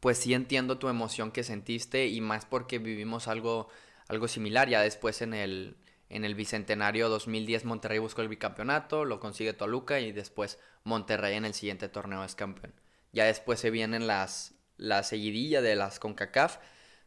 [0.00, 3.68] pues sí entiendo tu emoción que sentiste y más porque vivimos algo,
[4.08, 4.68] algo similar.
[4.68, 5.76] Ya después en el,
[6.08, 11.44] en el Bicentenario 2010 Monterrey buscó el bicampeonato, lo consigue Toluca y después Monterrey en
[11.44, 12.74] el siguiente torneo es campeón.
[13.12, 16.58] Ya después se vienen las, la seguidilla de las CONCACAF,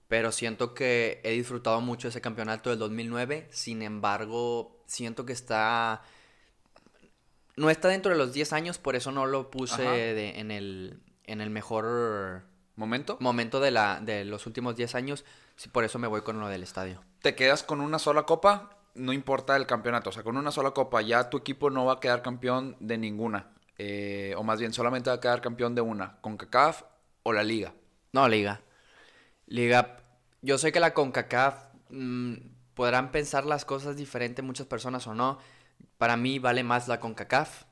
[0.08, 6.04] pero siento que he disfrutado mucho ese campeonato del 2009, sin embargo, siento que está
[7.56, 11.00] no está dentro de los 10 años, por eso no lo puse de- en, el,
[11.26, 12.44] en el mejor
[12.76, 13.18] ¿Momento?
[13.20, 15.24] momento de, la, de los últimos 10 años.
[15.56, 17.04] Sí, por eso me voy con lo del estadio.
[17.22, 20.10] te quedas con una sola copa, no importa el campeonato.
[20.10, 22.98] O sea, con una sola copa ya tu equipo no va a quedar campeón de
[22.98, 23.48] ninguna.
[23.78, 26.18] Eh, o más bien, solamente va a quedar campeón de una.
[26.22, 26.84] Con CACAF
[27.24, 27.74] o la liga.
[28.12, 28.62] No, Liga.
[29.48, 29.98] Liga.
[30.42, 31.56] Yo sé que la CONCACAF
[31.90, 32.34] mm,
[32.74, 35.38] podrán pensar las cosas diferentes muchas personas o no.
[35.98, 37.66] Para mí vale más la CONCACAF.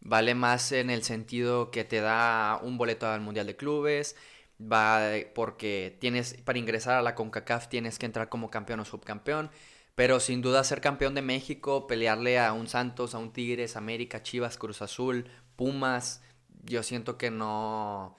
[0.00, 4.16] Vale más en el sentido que te da un boleto al Mundial de Clubes.
[4.60, 5.00] Va
[5.34, 9.50] porque tienes, para ingresar a la CONCACAF tienes que entrar como campeón o subcampeón.
[9.94, 14.22] Pero sin duda ser campeón de México, pelearle a un Santos, a un Tigres, América,
[14.22, 15.26] Chivas, Cruz Azul,
[15.56, 16.22] Pumas,
[16.64, 18.16] yo siento que no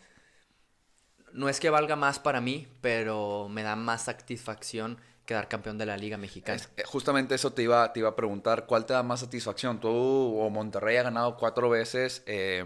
[1.34, 5.86] no es que valga más para mí, pero me da más satisfacción quedar campeón de
[5.86, 6.56] la Liga Mexicana.
[6.58, 8.66] Es- eh, justamente eso te iba, te iba a preguntar.
[8.66, 9.80] ¿Cuál te da más satisfacción?
[9.80, 12.66] Tú o Monterrey ha ganado cuatro veces eh,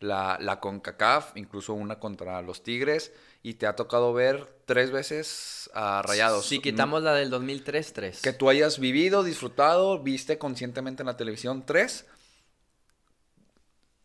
[0.00, 3.12] la, la CONCACAF, incluso una contra los Tigres.
[3.42, 6.44] Y te ha tocado ver tres veces a Rayados.
[6.46, 8.20] Si quitamos la del 2003, 3.
[8.20, 12.04] Que tú hayas vivido, disfrutado, viste conscientemente en la televisión tres.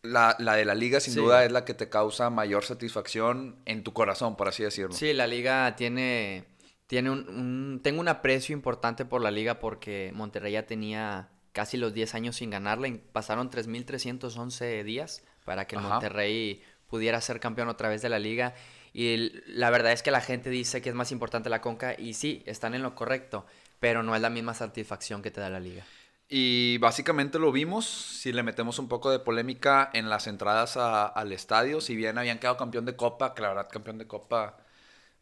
[0.04, 1.20] La, la de la liga sin Sí.
[1.20, 4.94] duda es la que te causa mayor satisfacción en tu corazón, por así decirlo.
[4.96, 6.46] Sí, la liga tiene,
[6.88, 11.78] tiene un, un- Tengo un aprecio importante por la liga porque Monterrey ya tenía casi
[11.78, 12.90] los 10 años sin ganarla.
[13.12, 15.90] Pasaron 3.311 días para que el Ajá.
[15.90, 18.54] Monterrey pudiera ser campeón otra vez de la liga.
[18.94, 21.96] Y el- la verdad es que la gente dice que es más importante la Conca
[21.98, 23.46] y sí, están en lo correcto,
[23.80, 25.84] pero no es la misma satisfacción que te da la liga.
[26.28, 31.06] Y básicamente lo vimos, si le metemos un poco de polémica en las entradas a-
[31.08, 34.58] al estadio, si bien habían quedado campeón de copa, que la verdad campeón de copa,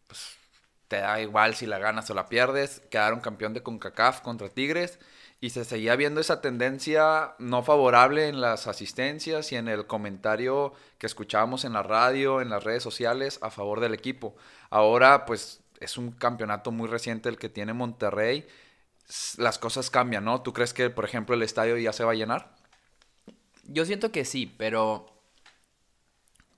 [0.07, 0.38] pues
[0.94, 5.00] te da igual si la ganas o la pierdes, quedaron campeón de CONCACAF contra Tigres
[5.41, 10.72] y se seguía viendo esa tendencia no favorable en las asistencias y en el comentario
[11.00, 14.36] que escuchábamos en la radio, en las redes sociales a favor del equipo.
[14.70, 18.46] Ahora pues es un campeonato muy reciente el que tiene Monterrey
[19.38, 20.44] las cosas cambian, ¿no?
[20.44, 22.56] ¿Tú crees que, por ejemplo, el estadio ya se va a llenar?
[23.64, 25.08] Yo siento que sí, pero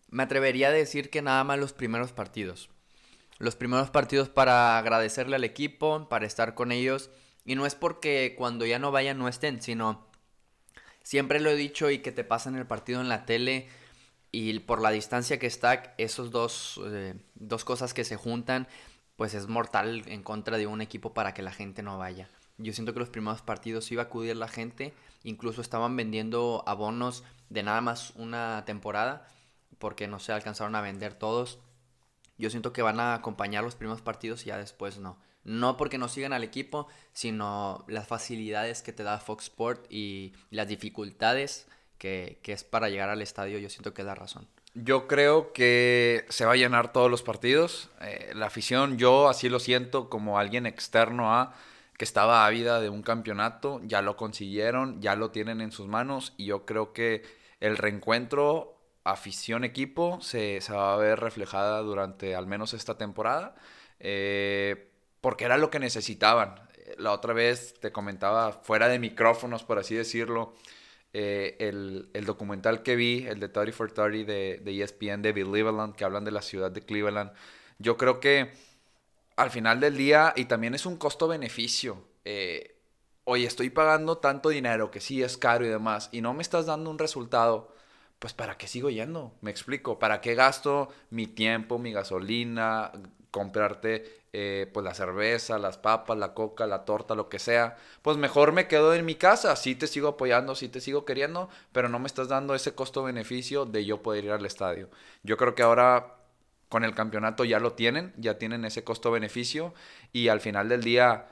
[0.10, 2.70] me atrevería a decir que nada más los primeros partidos.
[3.38, 7.10] Los primeros partidos para agradecerle al equipo, para estar con ellos.
[7.44, 10.08] Y no es porque cuando ya no vayan no estén, sino
[11.04, 13.68] siempre lo he dicho y que te pasan el partido en la tele
[14.32, 18.68] y por la distancia que está, esos dos, eh, dos cosas que se juntan,
[19.16, 22.30] pues es mortal en contra de un equipo para que la gente no vaya.
[22.58, 27.24] Yo siento que los primeros partidos iba a acudir la gente, incluso estaban vendiendo abonos
[27.50, 29.28] de nada más una temporada,
[29.78, 31.60] porque no se alcanzaron a vender todos.
[32.38, 35.18] Yo siento que van a acompañar los primeros partidos y ya después no.
[35.44, 40.34] No porque no sigan al equipo, sino las facilidades que te da Fox Sport y
[40.50, 41.68] las dificultades
[41.98, 43.60] que, que es para llegar al estadio.
[43.60, 44.48] Yo siento que da razón.
[44.74, 47.90] Yo creo que se va a llenar todos los partidos.
[48.02, 51.54] Eh, la afición, yo así lo siento como alguien externo a
[51.98, 56.34] que estaba ávida de un campeonato, ya lo consiguieron, ya lo tienen en sus manos
[56.36, 57.24] y yo creo que
[57.62, 58.75] el reencuentro
[59.06, 63.56] afición-equipo se, se va a ver reflejada durante al menos esta temporada,
[64.00, 64.92] eh,
[65.22, 66.56] porque era lo que necesitaban.
[66.98, 70.54] La otra vez te comentaba fuera de micrófonos, por así decirlo,
[71.14, 75.34] eh, el, el documental que vi, el de 30 for 30 de, de ESPN de
[75.34, 77.32] Cleveland, que hablan de la ciudad de Cleveland.
[77.80, 78.52] Yo creo que
[79.36, 82.78] al final del día, y también es un costo-beneficio, eh,
[83.26, 86.66] oye, estoy pagando tanto dinero que sí es caro y demás, y no me estás
[86.68, 87.75] dando un resultado,
[88.26, 89.36] pues ¿para qué sigo yendo?
[89.42, 92.92] Me explico, ¿para qué gasto mi tiempo, mi gasolina,
[93.30, 97.78] comprarte eh, pues la cerveza, las papas, la coca, la torta, lo que sea?
[98.02, 101.50] Pues mejor me quedo en mi casa, sí te sigo apoyando, sí te sigo queriendo,
[101.72, 104.90] pero no me estás dando ese costo-beneficio de yo poder ir al estadio.
[105.22, 106.16] Yo creo que ahora
[106.68, 109.76] con el campeonato ya lo tienen, ya tienen ese costo-beneficio
[110.14, 111.28] y al final del día,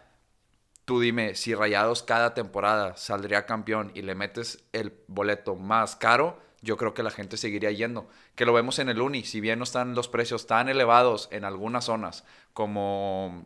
[0.86, 6.53] tú dime, si Rayados cada temporada saldría campeón y le metes el boleto más caro,
[6.64, 8.10] yo creo que la gente seguiría yendo.
[8.36, 11.44] Que lo vemos en el Uni, si bien no están los precios tan elevados en
[11.44, 13.46] algunas zonas como,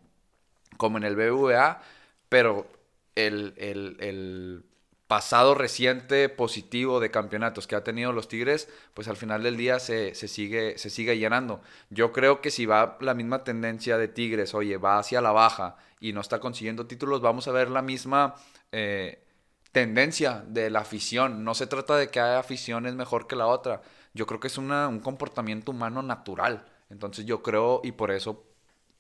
[0.78, 1.82] como en el BBVA,
[2.30, 2.68] pero
[3.16, 4.64] el, el, el
[5.08, 9.80] pasado reciente positivo de campeonatos que ha tenido los Tigres, pues al final del día
[9.80, 11.62] se, se, sigue, se sigue llenando.
[11.90, 15.78] Yo creo que si va la misma tendencia de Tigres, oye, va hacia la baja
[16.00, 18.36] y no está consiguiendo títulos, vamos a ver la misma
[18.72, 19.24] eh,
[19.72, 21.44] tendencia de la afición.
[21.44, 23.82] No se trata de que haya afición es mejor que la otra.
[24.14, 26.66] Yo creo que es una, un comportamiento humano natural.
[26.90, 28.46] Entonces yo creo y por eso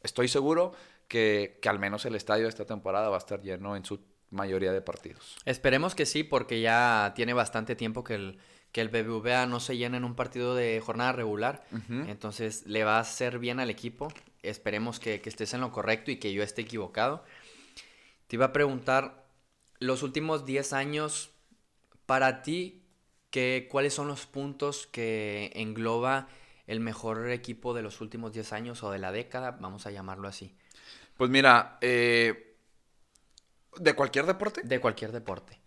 [0.03, 0.73] estoy seguro
[1.07, 3.99] que, que al menos el estadio de esta temporada va a estar lleno en su
[4.29, 5.37] mayoría de partidos.
[5.45, 8.39] Esperemos que sí, porque ya tiene bastante tiempo que el,
[8.71, 11.63] que el BBVA no se llena en un partido de jornada regular.
[12.07, 14.09] Entonces le va a hacer bien al equipo.
[14.43, 17.23] Esperemos que, que estés en lo correcto y que yo esté equivocado.
[18.27, 19.26] Te iba a preguntar,
[19.79, 21.31] los últimos 10 años,
[22.05, 22.83] para ti,
[23.29, 26.27] ¿qué, ¿cuáles son los puntos que engloba
[26.65, 29.57] el mejor equipo de los últimos 10 años o de la década?
[29.59, 30.55] Vamos a llamarlo así.
[31.15, 32.55] Pues mira, eh,
[33.77, 34.61] ¿de cualquier deporte?
[34.63, 35.59] De cualquier deporte.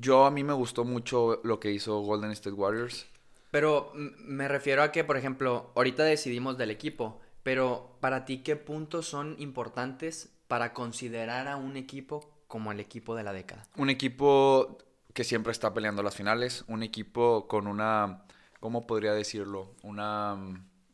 [0.00, 3.06] Yo a mí me gustó mucho lo que hizo Golden State Warriors.
[3.50, 8.56] Pero me refiero a que, por ejemplo, ahorita decidimos del equipo, pero para ti, ¿qué
[8.56, 13.62] puntos son importantes para considerar a un equipo como el equipo de la década?
[13.78, 14.76] Un equipo
[15.14, 18.24] que siempre está peleando las finales, un equipo con una,
[18.60, 19.74] ¿cómo podría decirlo?
[19.82, 20.34] Una...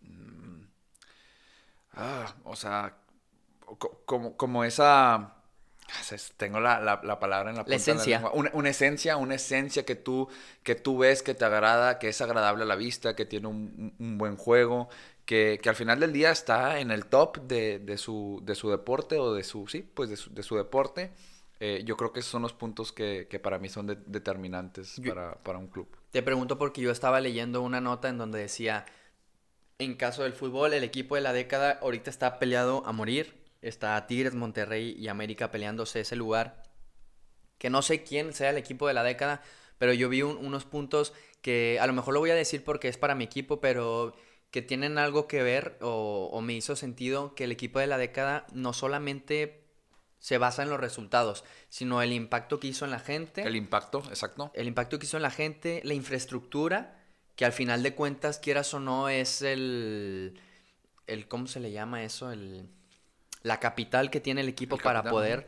[0.02, 0.68] Mm,
[1.94, 2.98] ah, o sea,
[4.04, 5.34] como, como esa...
[6.36, 8.18] Tengo la, la, palabra en la punta esencia.
[8.18, 10.28] De la una, una, esencia, una esencia que tú,
[10.62, 13.96] que tú ves, que te agrada, que es agradable a la vista, que tiene un,
[13.98, 14.90] un buen juego,
[15.24, 18.70] que, que, al final del día está en el top de, de, su, de su
[18.70, 21.10] deporte o de su, sí, pues de su, de su deporte.
[21.60, 25.00] Eh, yo creo que esos son los puntos que, que para mí son de, determinantes
[25.06, 25.88] para, para un club.
[26.12, 28.86] Te pregunto porque yo estaba leyendo una nota en donde decía,
[29.78, 34.06] en caso del fútbol, el equipo de la década ahorita está peleado a morir está
[34.06, 36.62] Tigres, Monterrey y América peleándose ese lugar.
[37.58, 39.42] Que no sé quién sea el equipo de la década,
[39.78, 42.98] pero yo vi unos puntos que a lo mejor lo voy a decir porque es
[42.98, 44.14] para mi equipo, pero
[44.50, 47.98] que tienen algo que ver o, o me hizo sentido que el equipo de la
[47.98, 49.67] década no solamente
[50.18, 53.42] se basa en los resultados, sino el impacto que hizo en la gente.
[53.42, 54.50] El impacto, exacto.
[54.54, 56.98] El impacto que hizo en la gente, la infraestructura,
[57.36, 60.40] que al final de cuentas, quieras o no, es el,
[61.06, 62.32] el ¿cómo se le llama eso?
[62.32, 62.68] El,
[63.42, 65.46] la capital que tiene el equipo para poder,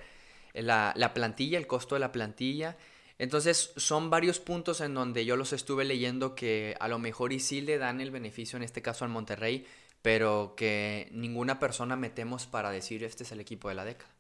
[0.54, 2.76] eh, la, la, plantilla, el costo de la plantilla.
[3.18, 7.40] Entonces son varios puntos en donde yo los estuve leyendo que a lo mejor y
[7.40, 9.66] sí le dan el beneficio, en este caso al Monterrey,
[10.00, 14.10] pero que ninguna persona metemos para decir este es el equipo de la década.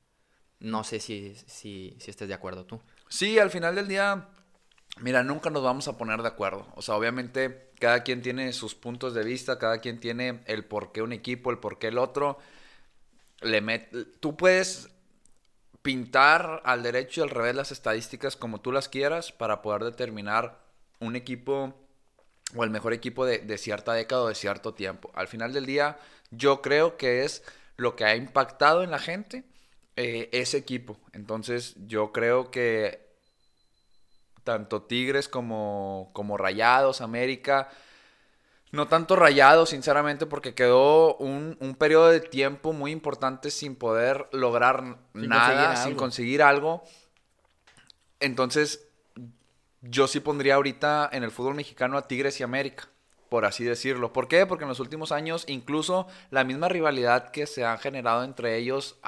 [0.60, 2.80] No sé si, si, si estés de acuerdo tú.
[3.08, 4.28] Sí, al final del día,
[5.00, 6.66] mira, nunca nos vamos a poner de acuerdo.
[6.76, 10.92] O sea, obviamente cada quien tiene sus puntos de vista, cada quien tiene el por
[10.92, 12.38] qué un equipo, el por qué el otro
[13.40, 13.90] le met...
[14.20, 14.90] tú puedes
[15.82, 20.60] pintar al derecho y al revés las estadísticas como tú las quieras para poder determinar
[20.98, 21.74] un equipo
[22.54, 25.10] o el mejor equipo de, cierta década o de cierto tiempo.
[25.14, 25.98] Al final del día,
[26.30, 27.42] yo creo que es
[27.76, 29.44] lo que ha impactado en la gente
[30.02, 30.96] eh, ese equipo.
[31.12, 33.06] Entonces, yo creo que
[34.44, 37.68] tanto Tigres como, como Rayados, América,
[38.72, 44.26] no tanto rayado, sinceramente, porque quedó un, un periodo de tiempo muy importante sin poder
[44.32, 46.82] lograr nada, sin conseguir algo.
[48.20, 48.88] Entonces,
[49.82, 52.88] yo sí pondría ahorita en el fútbol mexicano a Tigres y América,
[53.28, 54.14] por así decirlo.
[54.14, 54.46] ¿Por qué?
[54.46, 58.98] Porque en los últimos años, incluso la misma rivalidad que se ha generado entre ellos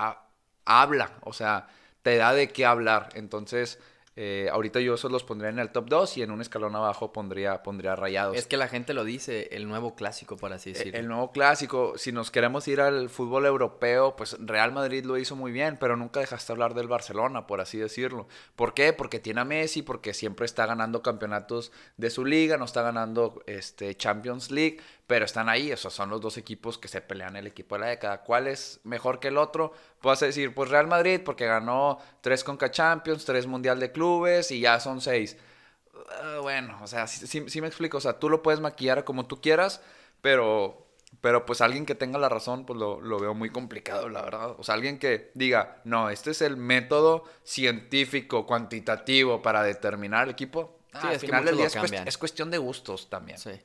[0.64, 1.68] habla, o sea,
[2.02, 3.10] te da de qué hablar.
[3.14, 3.78] Entonces,
[4.14, 7.12] eh, ahorita yo esos los pondría en el top 2 y en un escalón abajo
[7.12, 8.36] pondría, pondría rayados.
[8.36, 10.98] Es que la gente lo dice, el nuevo clásico, por así e, decirlo.
[10.98, 15.34] El nuevo clásico, si nos queremos ir al fútbol europeo, pues Real Madrid lo hizo
[15.34, 18.28] muy bien, pero nunca dejaste hablar del Barcelona, por así decirlo.
[18.54, 18.92] ¿Por qué?
[18.92, 23.42] Porque tiene a Messi, porque siempre está ganando campeonatos de su liga, no está ganando
[23.46, 27.36] este, Champions League, pero están ahí, o sea, son los dos equipos que se pelean
[27.36, 28.22] el equipo de la década.
[28.22, 29.72] ¿Cuál es mejor que el otro?
[30.00, 34.60] Puedes decir, pues Real Madrid, porque ganó tres Conca Champions, tres Mundial de Clubes y
[34.60, 35.36] ya son seis.
[36.22, 39.26] Ah, bueno, o sea, sí, sí, me explico, o sea, tú lo puedes maquillar como
[39.26, 39.82] tú quieras,
[40.20, 40.86] pero,
[41.20, 44.54] pero pues alguien que tenga la razón, pues lo, lo, veo muy complicado, la verdad.
[44.58, 50.30] O sea, alguien que diga, no, este es el método científico, cuantitativo para determinar el
[50.30, 50.78] equipo.
[50.92, 53.38] Sí, ah, al final del día es, es, cuestión de gustos también.
[53.38, 53.60] Sí.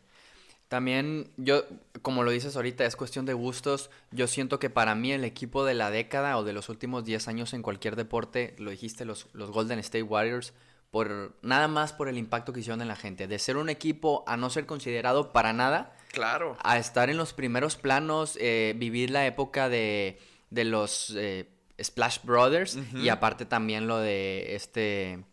[0.68, 1.64] También yo,
[2.02, 3.90] como lo dices ahorita, es cuestión de gustos.
[4.12, 7.28] Yo siento que para mí el equipo de la década o de los últimos 10
[7.30, 10.54] años en cualquier deporte, lo dijiste, los, los Golden State Warriors,
[10.92, 13.28] por nada más por el impacto que hicieron en la gente.
[13.28, 15.96] De ser un equipo a no ser considerado para nada.
[16.12, 16.58] Claro.
[16.62, 21.48] A estar en los primeros planos, eh, vivir la época de, de los eh,
[21.82, 25.24] Splash Brothers y aparte también lo de este,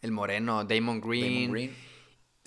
[0.00, 1.34] el moreno, Damon Green.
[1.34, 1.87] Damon Green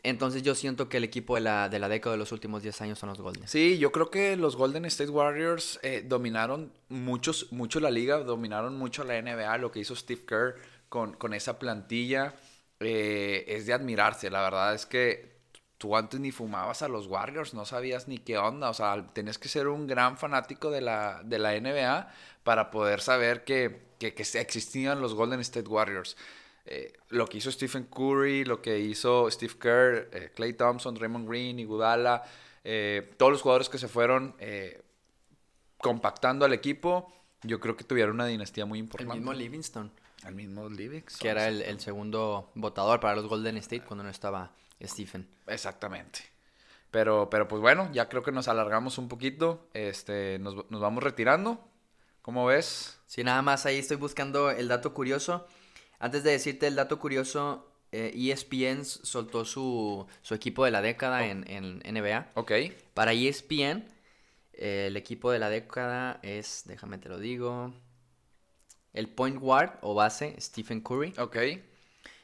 [0.04, 2.82] entonces yo siento que el equipo de la, de la década de los últimos 10
[2.82, 3.48] años son los Golden.
[3.48, 8.78] Sí, yo creo que los Golden State Warriors eh, dominaron muchos, mucho la liga, dominaron
[8.78, 10.56] mucho la NBA, lo que hizo Steve Kerr
[10.90, 12.34] con, con esa plantilla
[12.80, 14.30] eh, es de admirarse.
[14.32, 15.32] La verdad es que
[15.78, 19.38] tú antes ni fumabas a los Warriors, no sabías ni qué onda, o sea, tenías
[19.38, 22.12] que ser un gran fanático de la, de la NBA
[22.44, 26.18] para poder saber que, que, que existían los Golden State Warriors.
[26.66, 31.28] Eh, lo que hizo Stephen Curry, lo que hizo Steve Kerr, eh, Clay Thompson, Raymond
[31.28, 32.24] Green, Iguodala,
[32.64, 34.82] eh, todos los jugadores que se fueron eh,
[35.78, 37.12] compactando al equipo,
[37.44, 39.16] yo creo que tuvieron una dinastía muy El importante.
[39.16, 39.92] mismo Livingston,
[40.28, 41.20] El mismo Livingston.
[41.20, 44.52] que era el, el segundo votador para los Golden State cuando no estaba
[44.84, 45.28] Stephen.
[45.48, 46.20] Exactamente.
[46.92, 49.66] Pero, pero pues bueno, ya creo que nos alargamos un poquito.
[49.74, 51.64] Este, nos, nos vamos retirando.
[52.22, 53.00] ¿Cómo ves?
[53.08, 55.48] Sí, nada más ahí estoy buscando el dato curioso.
[56.02, 61.28] Antes de decirte el dato curioso, eh, ESPN soltó su, su equipo de la década
[61.28, 62.32] en, en NBA.
[62.34, 62.52] Ok.
[62.94, 63.86] Para E ESPN,
[64.54, 67.74] eh, el equipo de la década es, déjame te lo digo,
[68.94, 71.38] el point guard o base Stephen Curry, Ok.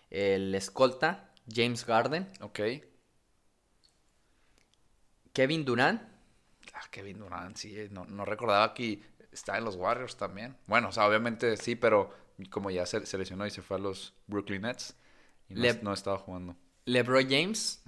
[0.09, 2.59] el escolta James Garden, Ok.
[5.33, 6.01] Kevin Durant,
[6.73, 7.87] Ah, Kevin Durant, sí.
[7.91, 9.01] No, no recordaba que
[9.31, 10.57] estaba en los Warriors también.
[10.67, 12.11] Bueno, o sea, obviamente sí, pero
[12.49, 14.95] como ya se, se lesionó y se fue a los Brooklyn Nets.
[15.49, 16.55] Y no, Le- no estaba jugando.
[16.85, 17.79] LeBron James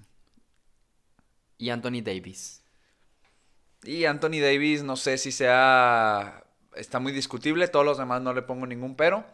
[1.59, 2.63] y Anthony Davis.
[3.83, 6.43] Y Anthony Davis, no sé si sea.
[6.75, 7.67] Está muy discutible.
[7.67, 9.25] Todos los demás no le pongo ningún pero.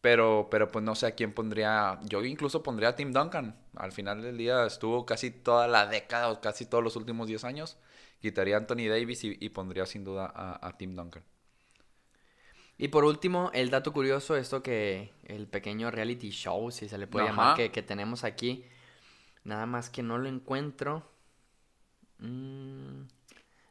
[0.00, 2.00] Pero, pero pues no sé a quién pondría.
[2.04, 3.56] Yo incluso pondría a Tim Duncan.
[3.76, 7.44] Al final del día estuvo casi toda la década o casi todos los últimos 10
[7.44, 7.76] años.
[8.20, 11.24] Quitaría a Anthony Davis y, y pondría sin duda a, a Tim Duncan.
[12.82, 17.06] Y por último, el dato curioso, esto que el pequeño reality show, si se le
[17.06, 17.30] puede Ajá.
[17.32, 18.64] llamar, que, que tenemos aquí.
[19.44, 21.08] Nada más que no lo encuentro.
[22.18, 23.02] Mm,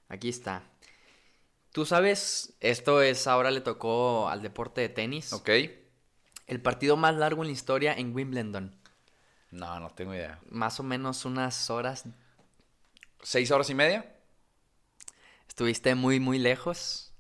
[0.08, 0.64] aquí está.
[1.74, 5.34] Tú sabes, esto es, ahora le tocó al deporte de tenis.
[5.34, 5.50] ¿Ok?
[6.48, 8.74] El partido más largo en la historia en Wimbledon.
[9.50, 10.40] No, no tengo idea.
[10.50, 12.06] Más o menos unas horas.
[13.22, 14.16] ¿Seis horas y media?
[15.50, 17.11] Estuviste muy, muy lejos.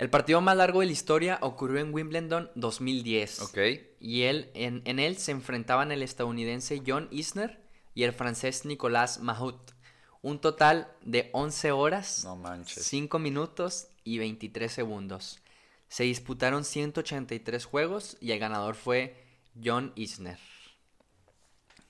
[0.00, 3.42] El partido más largo de la historia ocurrió en Wimbledon 2010.
[3.42, 3.58] Ok.
[4.00, 7.60] Y él, en, en él se enfrentaban el estadounidense John Isner
[7.94, 9.72] y el francés Nicolas Mahut.
[10.22, 12.82] Un total de 11 horas, No manches.
[12.86, 15.40] 5 minutos y 23 segundos.
[15.88, 19.22] Se disputaron 183 juegos y el ganador fue
[19.62, 20.38] John Isner.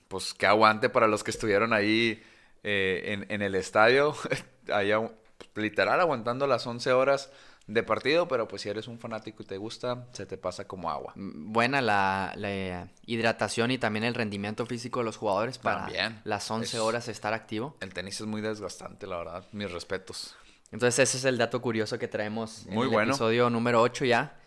[0.09, 2.21] Pues que aguante para los que estuvieron ahí
[2.63, 4.13] eh, en, en el estadio.
[4.67, 5.13] agu-
[5.55, 7.31] literal aguantando las 11 horas
[7.67, 8.27] de partido.
[8.27, 11.13] Pero pues si eres un fanático y te gusta, se te pasa como agua.
[11.15, 16.21] Mm, Buena la, la hidratación y también el rendimiento físico de los jugadores para También.
[16.23, 17.77] las 11 Es- horas estar activo.
[17.79, 19.45] El tenis es muy desgastante, la verdad.
[19.51, 20.35] Mis respetos.
[20.71, 23.11] Entonces ese es el dato curioso que traemos en Muy el bueno.
[23.11, 24.37] episodio número 8 ya.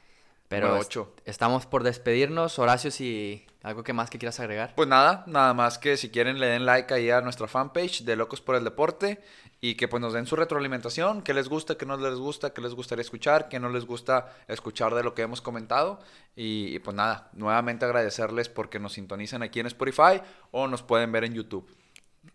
[0.49, 1.15] Pero est- ocho.
[1.25, 2.59] estamos por despedirnos.
[2.59, 4.75] Horacio, si algo que más que quieras agregar.
[4.77, 8.15] Pues nada, nada más que si quieren le den like ahí a nuestra fanpage de
[8.15, 9.23] Locos por el Deporte
[9.65, 12.61] y que pues nos den su retroalimentación, qué les gusta, qué no les gusta, qué
[12.61, 16.01] les gustaría escuchar, qué no les gusta escuchar de lo que hemos comentado
[16.37, 21.11] y, y, pues nada, nuevamente agradecerles porque nos sintonizan aquí en Spotify o nos pueden
[21.13, 21.67] ver en YouTube.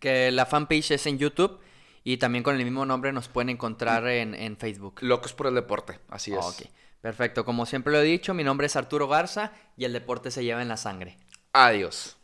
[0.00, 1.60] Que la fanpage es en YouTube
[2.02, 4.96] y también con el mismo nombre nos pueden encontrar en, en Facebook.
[5.00, 6.68] Locos por el Deporte, así es.
[7.00, 7.44] Perfecto.
[7.44, 10.62] Como siempre lo he dicho, mi nombre es Arturo Garza y el deporte se lleva
[10.62, 11.16] en la sangre.
[11.52, 12.16] Adiós.